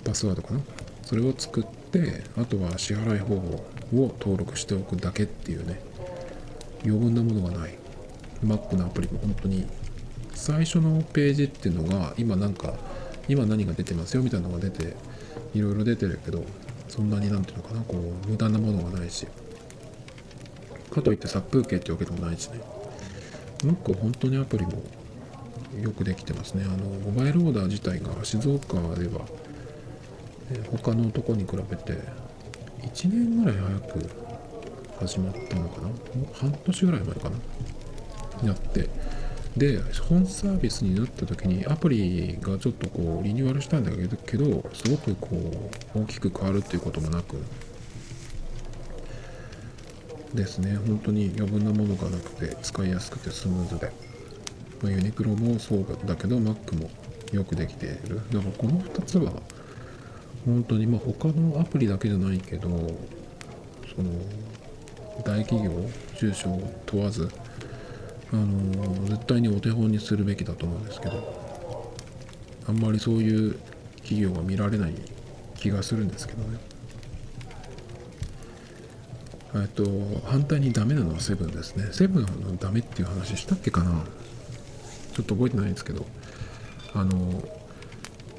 [0.06, 0.62] パスワードかな？
[1.04, 1.81] それを作って、
[2.38, 3.66] あとは支払い方法
[4.04, 5.82] を登録しておくだけっていうね、
[6.84, 7.78] 余分なものがない。
[8.44, 9.68] Mac のアプリも本当に。
[10.34, 12.74] 最初のページっていうのが今なんか
[13.28, 14.96] 今何が出てますよみたいなのが出て
[15.54, 16.44] いろいろ出てるけど
[16.88, 19.28] そんなになんていうのかなこう無駄なものがないし。
[20.90, 22.60] かといって殺風景ってわけでもないしね。
[23.64, 24.84] Mac 本当にアプリも
[25.82, 26.66] よくできてますね。
[26.66, 29.26] あのモバイルオーダー自体が静岡では、
[30.72, 31.94] 他のとこに比べて
[32.82, 34.10] 1年ぐらい早く
[35.00, 35.88] 始まったのかな？
[35.88, 37.30] もう半年ぐらい前か
[38.42, 38.48] な？
[38.48, 38.90] やって。
[39.58, 44.16] で本サービスになった時にアプリがちょっとこうリニューアルしたんだけど
[44.74, 45.28] すごくこ
[45.94, 47.36] う大きく変わるっていうこともなく。
[50.34, 50.78] ですね。
[50.88, 53.92] 本当に余分なものがなくて使いやすくてスムーズで、
[54.82, 56.90] まあ、ユニクロもそうだけど Mac も
[57.34, 58.22] よくできている。
[58.32, 59.34] だからこの2つは
[60.46, 64.10] 本当にまあ他のアプリだけじゃないけどその
[65.24, 65.72] 大企業
[66.18, 67.30] 中小問わず
[68.34, 72.12] あの絶対にお手本にするべきだと思うんですけど
[72.68, 73.60] あんまりそういう
[73.98, 74.94] 企業が見られない
[75.58, 76.60] 気がするんですけどね。
[79.54, 79.84] えっと
[80.26, 81.90] 反対にダメなのはセブンですね。
[81.92, 84.04] セブンのダメっていう話したっけかな。
[85.14, 86.06] ちょっと覚えてないんですけど
[86.94, 87.44] あの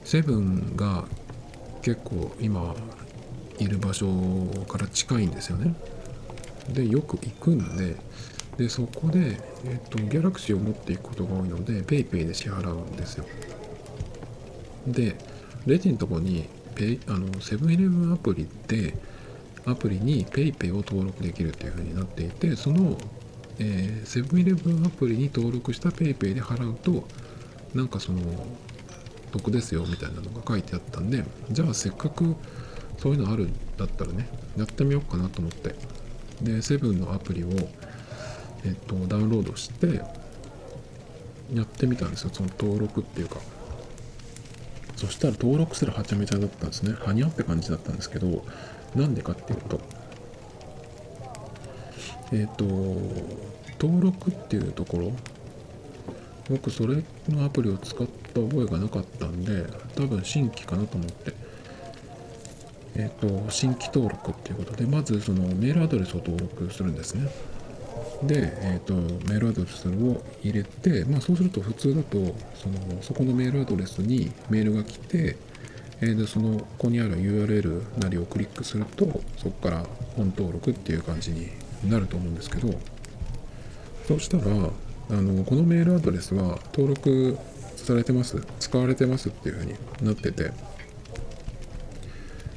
[0.04, 1.04] セブンが
[1.82, 2.74] 結構今
[3.58, 4.06] いる場所
[4.68, 5.74] から近いんですよね。
[6.68, 7.96] でよく行くんで
[8.56, 13.24] でそこで、えっと、ギャラクシーを持っていくことが多いので PayPay で支払うんですよ。
[14.86, 15.16] で
[15.66, 18.94] レジのとこにペイあのセブンイレブンアプリで
[19.64, 22.96] アプリに PayPay を登録できるっていう風になっていてその
[24.04, 27.06] セブンイレブンアプリに登録した PayPay で払うと
[27.74, 28.20] なんかその
[29.32, 32.36] 得ですよみたいなのが書いてあったんでじゃあせっかく
[32.98, 35.74] そういうのあるんだったらねやってみようかなと思って。
[36.42, 37.48] でセブンのアプリを
[38.64, 40.02] えっと、ダウンロードして
[41.52, 43.40] やってみたんですよその登録っていうか。
[44.96, 46.94] そしたら登録すらはちゃめちゃだったんですね。
[47.00, 48.44] はにゃって感じだったんですけど
[48.94, 49.80] なんでかっていうと
[52.32, 52.64] えっと
[53.80, 55.12] 登録っていうところ
[56.48, 59.64] 僕それのアプリを使ってた覚えがなかったんで
[59.94, 61.32] 多分新規かなと思って。
[62.94, 67.30] えっ、と新規登録っていうことでまずそのメールアドレスを登録するんですね。
[68.22, 72.18] で、えーと、メールアドレスを入れて、まあ、そうすると普通だと
[72.54, 75.36] そのそこのメールアドレスにメールが来て、
[76.00, 81.50] えー、でそのここにある URL なりをクリックするとそこから本登録っていう感じに
[81.88, 82.72] なると思うんですけど
[84.06, 87.38] そうしたらあのこのメールアドレスは登録
[87.82, 88.40] されてます？
[88.60, 90.52] 使われてますっていうふうになってて。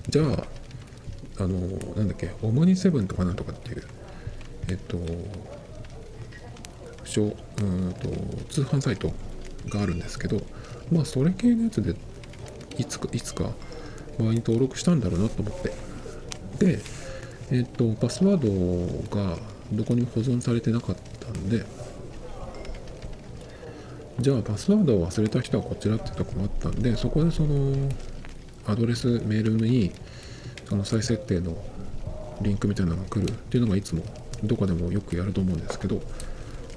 [0.10, 1.58] じゃああの
[1.96, 2.32] なんだっけ？
[2.42, 3.84] オムニセブンとかなんとかっていう
[4.70, 5.02] えっとう
[7.64, 8.10] んと
[8.50, 9.14] 通販サイト
[9.70, 10.42] があるんですけど
[10.92, 11.96] まあそれ系のやつで
[12.78, 13.52] いつかいつか
[14.20, 15.72] 前に登録したんだろうなと思って。
[16.60, 16.80] で
[17.52, 19.38] えっとパスワードが
[19.72, 21.66] どこに保存されてなかったんで
[24.20, 27.90] じゃあパスワードを忘れた人はこちらってとこがあったんでそこでその
[28.66, 29.92] アドレスメールに
[30.68, 31.56] その再設定の
[32.42, 34.04] リンクみたいなのが来るっていうのがいつも
[34.44, 36.02] どこでもよくやると思うんですけど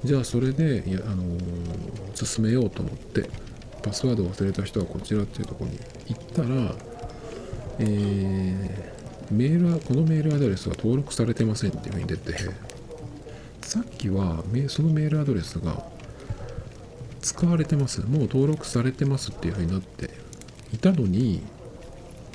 [0.03, 3.29] じゃあそれで、あのー、進めようと思って
[3.83, 6.75] パスワードを忘れた人はこちらっていうとこに行ったら、
[7.79, 12.33] えー、メールはこのメールアドレスは登録されてませんっていうふうに出て
[13.61, 15.85] さっきはそのメールアドレスが
[17.21, 18.01] 使われてます。
[18.01, 20.09] もう登録されてますっていうふうになって
[20.73, 21.41] いたのに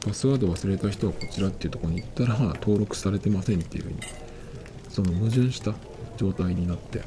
[0.05, 3.97] パスワード忘れた人はこちらっていうとこに行ったら登録されてませんっていうふうに
[4.91, 5.75] その矛盾した
[6.17, 7.03] 状態になって。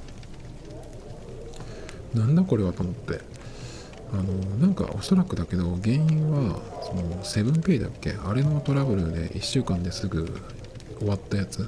[2.14, 3.22] なんだこれはと思って。
[4.14, 4.24] あの
[4.58, 8.14] なんかおそらくだけど原因はそのセブンペイだっけ？
[8.26, 10.34] あれのトラブルで1週間ですぐ
[11.00, 11.68] 終わったやつ。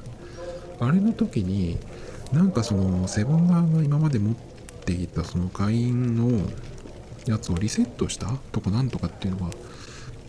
[0.79, 1.77] あれの時に
[2.31, 4.48] なんかそのセブン側が今まで持って
[4.91, 6.49] いたその会員の
[7.25, 9.53] やつをリセットしたとかなんとかっていうのが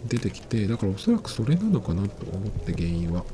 [0.06, 3.24] 出てきてだからおそらくそれなのかなと思って原因は。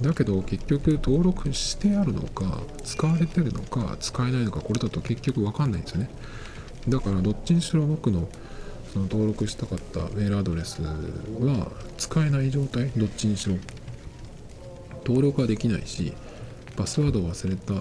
[0.00, 6.10] だけど結局登録してあるのか使われてるのか使えないのかこれだと結局分かんないんですよね。
[6.88, 8.28] だからどっちにしろ僕の
[8.92, 12.90] その登録したかったメールアドレスは使えない状態。
[12.96, 13.56] どっちにしろ。
[15.06, 16.12] 登録はできないし
[16.76, 17.74] パスワードを忘れた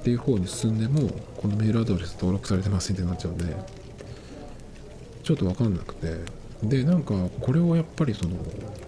[0.00, 3.54] っていう方に進んでもこのメールアドレス登録されてませんってなっちゃうんで
[5.22, 6.40] ちょっと分かんなくて。
[6.62, 8.36] でなんかこれをやっぱりその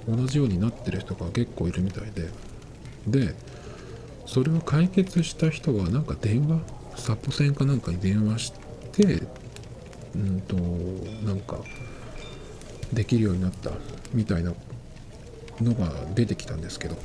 [0.06, 2.28] 同じようになってる人が結構いるみたいで。
[3.06, 3.34] で
[4.26, 6.60] それを解決した人はなんか電話？
[6.96, 8.52] サポ線かなんかに電話し
[8.92, 9.22] て
[10.14, 10.54] うんと
[11.26, 11.60] なんか
[12.92, 13.70] できるようになった
[14.12, 14.52] みたいな
[15.62, 16.96] のが出てきたんですけど。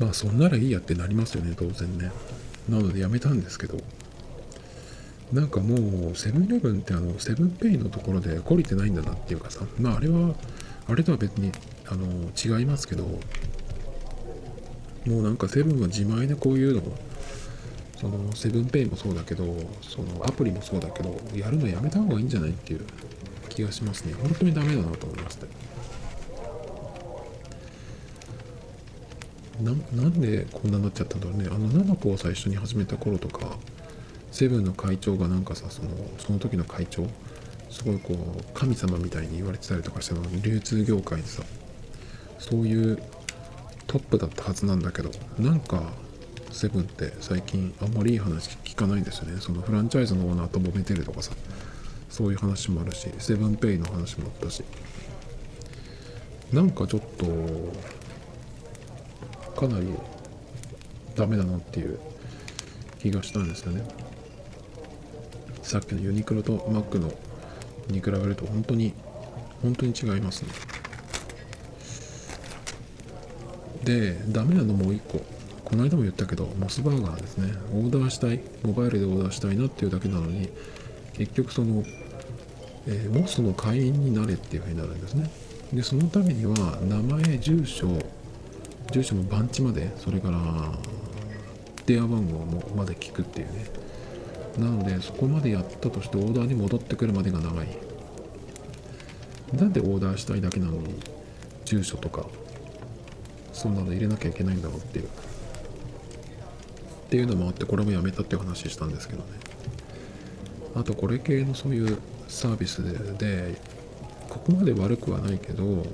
[0.00, 2.10] まあそんならいいやってなりますよね当然ね。
[2.68, 3.78] なのでやめたんですけど。
[5.32, 9.60] なんかもうセブンイレブンってあのセブンペイのところで懲りてないんだなっていうかさ。
[9.78, 10.34] まああれは
[10.88, 11.52] あれとは別に
[11.86, 13.04] あの違いますけど。
[15.06, 16.82] もうなんかセブンは自前でこういうの
[17.96, 19.44] そのセブンペイもそうだけど
[19.82, 22.80] そのアプリもそうだけどやるのやめた方がいいんじゃないっていう
[23.48, 24.14] 気がしますね。
[24.14, 25.46] 本当にダメだなと思いました
[29.60, 31.48] ななんでこんなになっちゃったんだろうね。
[31.50, 33.56] あの7個を最初に始めた頃とか
[34.30, 37.06] セブンの会長がなんかさそのその時の会長
[37.68, 40.22] すごいこう神様みたいに言われてたりとかしたの。
[40.42, 41.42] 流通業界でさ
[42.38, 43.02] そういう
[43.86, 45.82] トップだったはずなんだけどなんか
[46.52, 49.40] セブンって最近あんまりいい話聞かないんですよね。
[49.40, 51.32] そのフランチャイズのオーナーと揉めてるとかさ
[52.08, 54.64] そういう話もあるしセブンペイの話もあったし。
[56.52, 57.26] なんかちょっと
[59.60, 59.86] かなり
[61.14, 61.98] ダメだなっていう
[62.98, 63.82] 気がしたんですよね。
[65.62, 67.12] さっきのユニクロとマックの
[67.88, 68.94] に比べると本当に
[69.62, 70.48] 本当に違いますね。
[73.84, 75.20] でダメなのもう一個。
[75.64, 77.52] この間も言ったけどモスバーガーですね。
[77.74, 78.40] オーダーしたい。
[78.62, 80.48] モバイルでオーダーしたいなっていうだけなのに
[81.12, 81.84] 結局その、
[82.86, 85.30] えー、モスの会員になれっていうふうになるんですね。
[85.72, 87.86] でそのためには名前住所
[88.90, 90.38] 住所の番地までそれから
[91.86, 93.66] 電話番号もまで聞くっていうね。
[94.58, 97.68] なのでそこまでやったとしてオーダーに戻ってくるまでが長い。
[99.54, 100.94] なんでオーダーしたいだけなのに
[101.64, 102.26] 住所とか
[103.52, 105.06] そんなの入れなきゃいけないんだろうっていう。
[105.06, 105.08] っ
[107.10, 109.28] ていうのもあってこれもやめたっていう話したんですけどね。
[110.74, 112.82] あとこれ系のそういうサービス
[113.18, 113.56] で
[114.28, 115.84] ここまで悪くはないけど、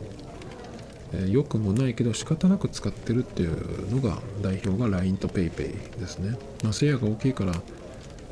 [1.28, 6.36] 良くもないけど仕方なく使ってるっていうのが代表が LINE と PayPay ですね。
[6.62, 7.52] まあ、シェアが大きいから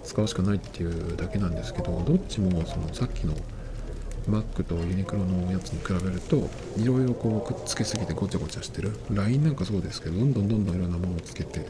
[0.02, 3.34] 使うしかないっていうだけなんですけど、どっちもそのさっきの
[4.28, 8.92] Mac とユニクロのやつに比べるといろいろこうくっつけすぎてごちゃごちゃしてる。
[9.10, 11.66] LINE なんかそうですけどどんどんどんどんいろんなものをつけて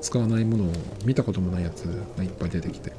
[0.00, 0.72] 使わないものを
[1.04, 1.84] 見たこともないやつ
[2.16, 2.92] がいっぱい出てきて。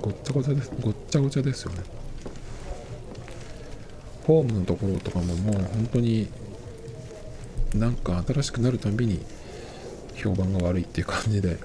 [0.00, 0.70] ごっちゃごちゃです。
[0.80, 2.03] ごっちゃごちゃですよね。
[4.24, 6.28] ホームのところとかももう本当に
[7.74, 9.20] なんか新しくなるたびに
[10.14, 11.58] 評判が悪いっていう感じで。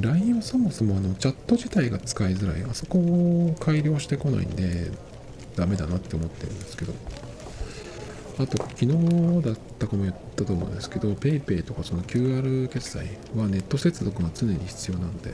[0.00, 2.62] LINE はそもそもあのチャット自体が使いづらい。
[2.70, 4.92] あそこを改良してこないんで
[5.56, 6.92] ダメだなって思ってるんですけど。
[8.38, 15.32] あと昨日だったかも言ったと思うんですけど PayPay とかその QR 決済はネット接続が常に必要なんで。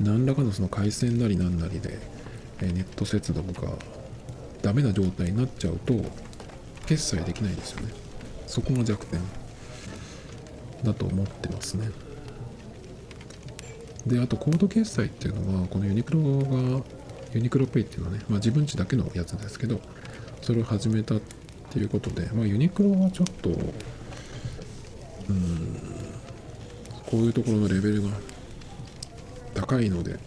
[0.00, 1.98] 何らかのその回線なりなんなりで
[2.66, 3.72] ネット接続が
[4.62, 5.94] ダメな状態になっちゃうと
[6.86, 7.92] 決済できないですよね。
[8.46, 9.20] そこが弱点。
[10.82, 11.90] だと思ってますね。
[14.06, 16.82] であとコード決済っていうのはこのユニクロが
[17.34, 19.80] ユニクロペイっていうのはね、まあ、自分ちだけのやつですけど
[20.40, 21.20] それを始めたっ
[21.70, 25.78] ていうことで、まあ、ユニクロはちょっとうん
[27.06, 28.08] こういうところのレベルが
[29.54, 30.18] 高いので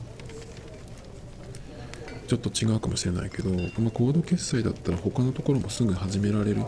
[2.31, 6.63] ちょっと違うかもしれないけど、まあ、コード決済だったら他のところもすぐ始められる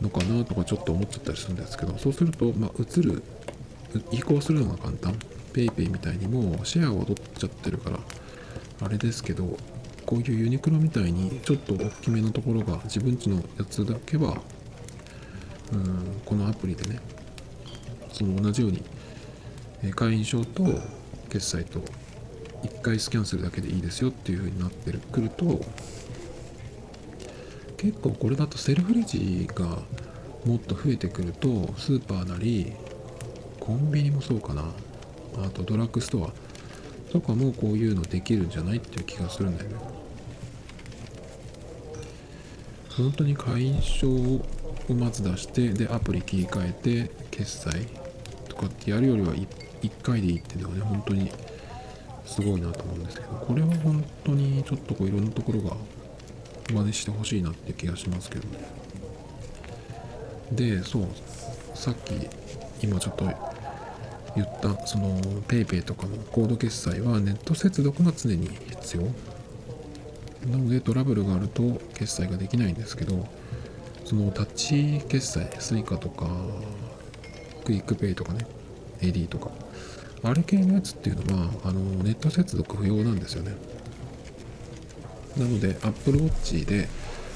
[0.00, 3.24] のかなとかちょっと思っちゃったりするんですけどそうすると、まあ、移る
[4.12, 5.18] 移行するのが簡単
[5.52, 7.98] PayPay みたいにもシェアを取っちゃってるから
[8.82, 9.56] あれですけど
[10.04, 14.40] こういうユニクロみたいにちょっと大きめのところが自分ちのやつだけは
[15.72, 17.00] うんこのアプリでね
[18.12, 18.84] その同じように
[19.92, 20.62] 会員証と
[21.30, 21.80] 決済と
[22.66, 25.60] 1回スキャンするだけでいいですよっていう風になってくると
[27.76, 29.66] 結構これだとセルフレジが
[30.44, 32.72] もっと増えてくるとスーパーなり
[33.60, 34.64] コンビニもそうかな。
[35.44, 36.32] あとドラッグストア。
[37.10, 39.76] とかもこういうのできるんじゃないっていう気がするんだよね。
[42.96, 44.44] 本当に会員証を
[44.94, 47.86] まず出してでアプリ切り替えて決済
[48.48, 49.46] とかってやるよりは 1,
[49.82, 51.30] 1回でいいっていうのがね本当に
[52.26, 55.76] すごいなと思うんですけどこれは本当にちょっとこういろんなところが
[56.72, 58.48] 真似してほしいなって気がしますけど。
[58.48, 58.86] ね
[60.52, 61.08] でそう
[61.74, 62.28] さっき
[62.82, 63.24] 今ちょっと
[64.36, 69.02] 言ったその PayPay とかのコード決済はネット接続が常に必要。
[70.50, 73.26] なのでトラブルがあると決済ができないんですけど
[74.04, 76.28] そのタッチ決済 Suica とか
[77.64, 78.46] QUICPay とかね
[79.00, 79.50] iD とか
[80.26, 83.52] あれ系のやつっていうのはあのネット接続不要なんですよね。
[85.38, 86.88] なので Apple Watch で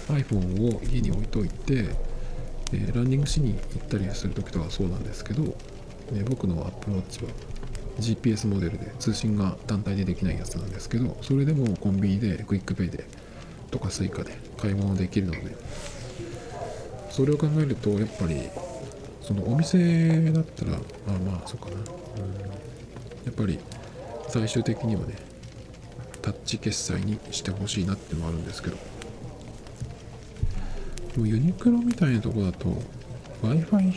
[0.08, 1.90] iPhone を家に置いといて
[2.72, 5.54] えランニングしに行ったりする時とかそうなんですけど、ね、
[6.28, 7.30] 僕の Apple Watch は
[7.98, 13.04] GPS モデルで通信が単体でできないやつなんですけどそれでもコンビニで QUICPay で
[13.70, 15.40] とか Suica で買い物できるので
[17.10, 18.48] それを考えるとやっぱり
[19.20, 20.80] そのお店だったらまあ
[21.18, 22.49] まあそうかな、うん、
[23.24, 23.58] やっぱり
[24.28, 25.16] 最終的にはね
[26.22, 28.76] タッチ決済にしてほしいなってのもあるんですけど。
[31.14, 32.68] でもユニクロみたいなとこだと
[33.42, 33.94] w i f i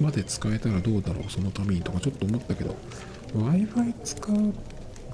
[0.00, 2.74] まで使えたらどうだろうそのためにとかちょっと思ったけど
[3.34, 4.54] w i f i 使う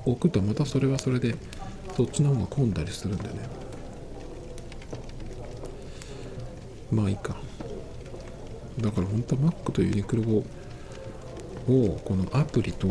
[0.07, 1.35] 置くとまたそれはそれで
[1.97, 3.49] そっちの方が混んだりするんでね。
[6.91, 7.37] まあいいか。
[8.81, 10.45] だから本当は Mac とユニクロを
[12.05, 12.89] このアプリと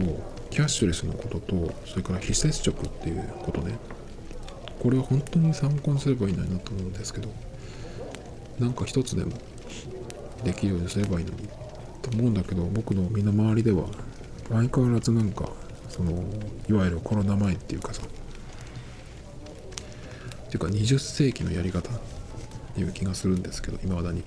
[0.53, 3.75] キャッシュレスのこととそれから非接触っていうことね。
[4.79, 7.29] これは本当に参考にすればいいのになと思うんですけど
[8.59, 9.31] なんか一つでも
[10.43, 11.47] できるようにすればいいのに
[12.03, 13.87] と思うんだけど僕の身の回りでは
[14.49, 15.49] 相変わらずなんか
[15.89, 16.23] その
[16.69, 18.03] いわゆるコロナ前っていうかさ
[20.51, 21.99] ていうか20世紀のやり方っ
[22.75, 24.23] ていう気がするんですけどいまだに。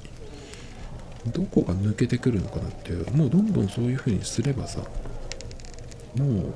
[1.33, 4.81] どこが抜けてくるのかなっていうもうどんどんそういう風にすればさ
[6.19, 6.55] もう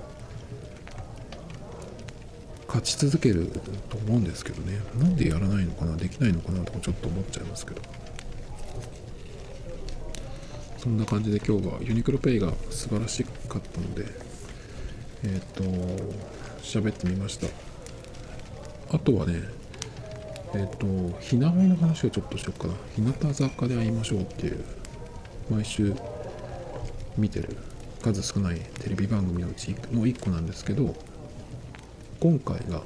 [2.66, 3.50] 勝ち続ける
[3.88, 4.80] と思うんですけどね。
[4.96, 7.82] なんでやらないのかなできないのかなとかちょっと思っちゃいますけど。
[10.78, 14.06] そんな感じで今日はユニクロペイが素晴らしかったので
[15.24, 15.62] えっ、ー、と
[16.62, 17.48] 喋ってみました。
[18.92, 19.60] あとはね
[20.54, 22.74] えっ、ー、と、ひなあいの話をちょっとしようかな。
[22.96, 24.64] 日向坂で会いましょうっていう、
[25.48, 25.94] 毎週
[27.16, 27.56] 見てる
[28.00, 30.94] 数少ないテレビ番組のうちの1個なんですけど、
[32.18, 32.82] 今回が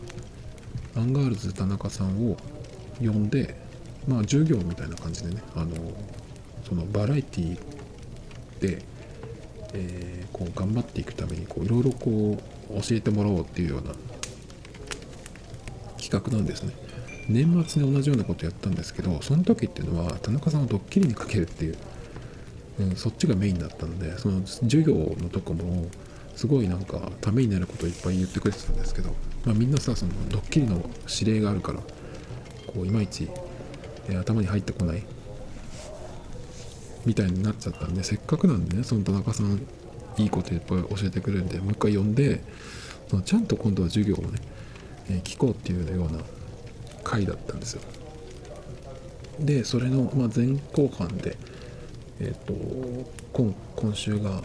[0.97, 2.37] アンガールズ田中さんを
[3.01, 3.57] 呼んで、
[4.07, 5.75] まあ授業みたいな感じでね、あの、
[6.69, 7.59] そのバラエティ
[8.61, 8.83] で、
[9.75, 12.39] えー、こう頑張っていくためにいろいろこ
[12.71, 13.95] う教えてもらおうっていうような
[16.01, 16.73] 企画なんですね。
[17.29, 21.77] 年末に同じようなことやったんですけどその時っていうのは田中さんをドッキリにかけるっていう、
[22.81, 25.87] うん、そっちがメインだったのでその授業のとこも
[26.35, 29.11] すごいなんかためになることをいっぱい言ってくれてたんですけど、
[29.45, 31.81] まあ、みんなさそのドッキリの指令があるから
[32.67, 33.29] こういまいち、
[34.09, 35.05] え頭に入ってこない
[37.07, 39.61] みたいになっちゃったんでせっかくなんでねその田中さん
[40.17, 42.41] いいこといっぱい教えてくれるんでもう一回呼んで
[43.09, 44.41] そのちゃんと今度は授業をね、
[45.11, 46.21] えー、聞こうっていうような
[47.05, 47.83] 回だったんですよ。
[49.41, 51.37] でそれの、まあ、前後半で
[52.21, 52.55] えっ、ー、と
[53.33, 54.43] 今今週が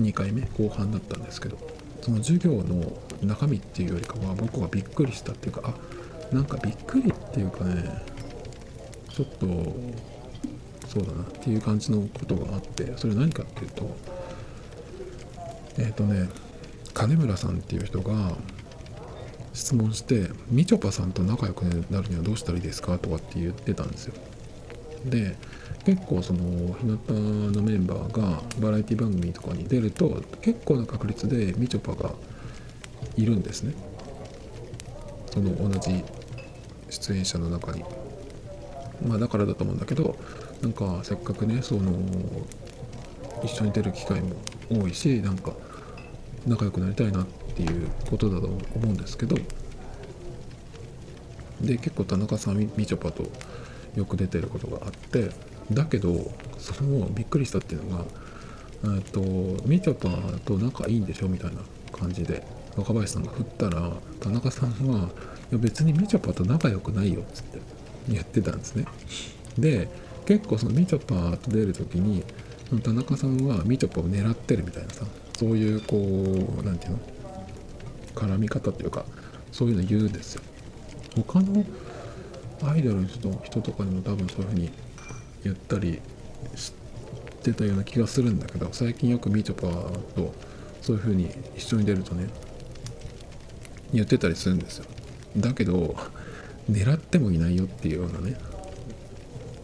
[0.00, 1.58] 2回目後半だったんですけど
[2.00, 2.92] その授業の
[3.22, 7.84] 中身っていうよりかは僕がびっくりしたっていうかあなんかびっくりっていうかね
[9.10, 9.46] ちょっと
[10.88, 13.96] そうだなっていう感じのことがあってそれ何かっていうと
[15.78, 16.28] えっ、ー、とね
[16.92, 18.36] 金村さんっていう人が
[19.54, 24.14] 質問してみちょぱさんと仲良くなるにはどうしたらいいですかとかって言ってたんですよ。
[25.04, 25.36] で
[25.84, 26.40] 結構その
[26.74, 26.98] 日向
[27.50, 32.12] のメンバーがバラエティ番組とかに出ると結構な確率でみちょぱが
[33.16, 33.74] いるんですね。
[35.32, 36.04] その同じ
[36.90, 37.84] 出演者の中に。
[39.06, 40.16] まあだからだと思うんだけど
[40.60, 41.92] なんかせっかくねその
[43.42, 44.36] 一緒に出る機会も
[44.70, 45.52] 多いしなんか
[46.46, 47.26] 仲良くなりたいなっ
[47.56, 49.36] ていうことだと思うんですけど。
[51.60, 53.24] で結構田中さんみちょぱと
[53.96, 55.30] よく出てることがあって
[55.70, 58.04] だけどそのびっくりしたっていうのが
[58.96, 59.20] えっと
[59.66, 60.08] みちょぱ
[60.44, 61.60] と仲いいんでしょみたいな
[61.92, 62.44] 感じで
[62.76, 65.10] 若林さんが振ったら田中さんは
[65.52, 67.58] 「いや別にみちょぱと仲良くないよ」っつって
[68.08, 68.86] 言ってたんですね。
[69.58, 69.88] で
[70.24, 72.24] 結構そのみちょぱと出る時に
[72.82, 75.04] 田中さんはみちょぱを狙ってるみたいなさ
[75.38, 77.12] そういうこう何て言うの
[78.14, 79.04] 絡み方っていうか
[79.50, 80.42] そういうの言うんですよ。
[81.16, 81.64] 他の
[82.64, 84.70] アイドルの人とかにも多分そういうふうに
[85.44, 86.00] 言ったり
[86.54, 86.72] し
[87.42, 89.62] てたような気がするんだけど最近よくみちょぱ
[90.14, 90.34] と
[90.80, 92.28] そういうふうに一緒に出るとね
[93.92, 94.86] 言ってたりするんですよ。
[95.36, 95.96] だけど
[96.70, 98.36] 狙ってもいないよっていうようなね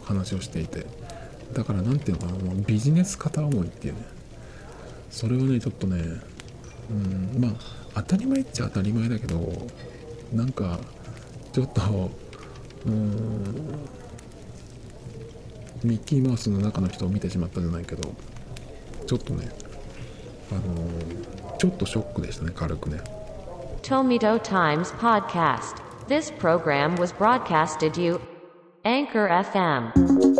[0.03, 0.85] 話をしていて。
[1.53, 4.01] だから何ていうのかなもうビジネス片思いっていうね。
[5.09, 6.03] それはねちょっとね
[6.91, 7.53] うんまあ
[7.95, 9.67] 当たり前っちゃ当たり前だけど
[10.31, 10.79] なんか
[11.51, 12.11] ちょっと
[12.85, 13.43] うん
[15.83, 18.13] ミッキーマウスの中の人を見てしまったじゃないけど
[19.07, 19.49] ちょっとね
[20.51, 23.01] あのーちょっとショックでしたね軽くね
[23.81, 25.75] Tomito Times Podcast
[26.07, 28.19] This program was broadcasted you
[28.85, 30.38] Anchor FM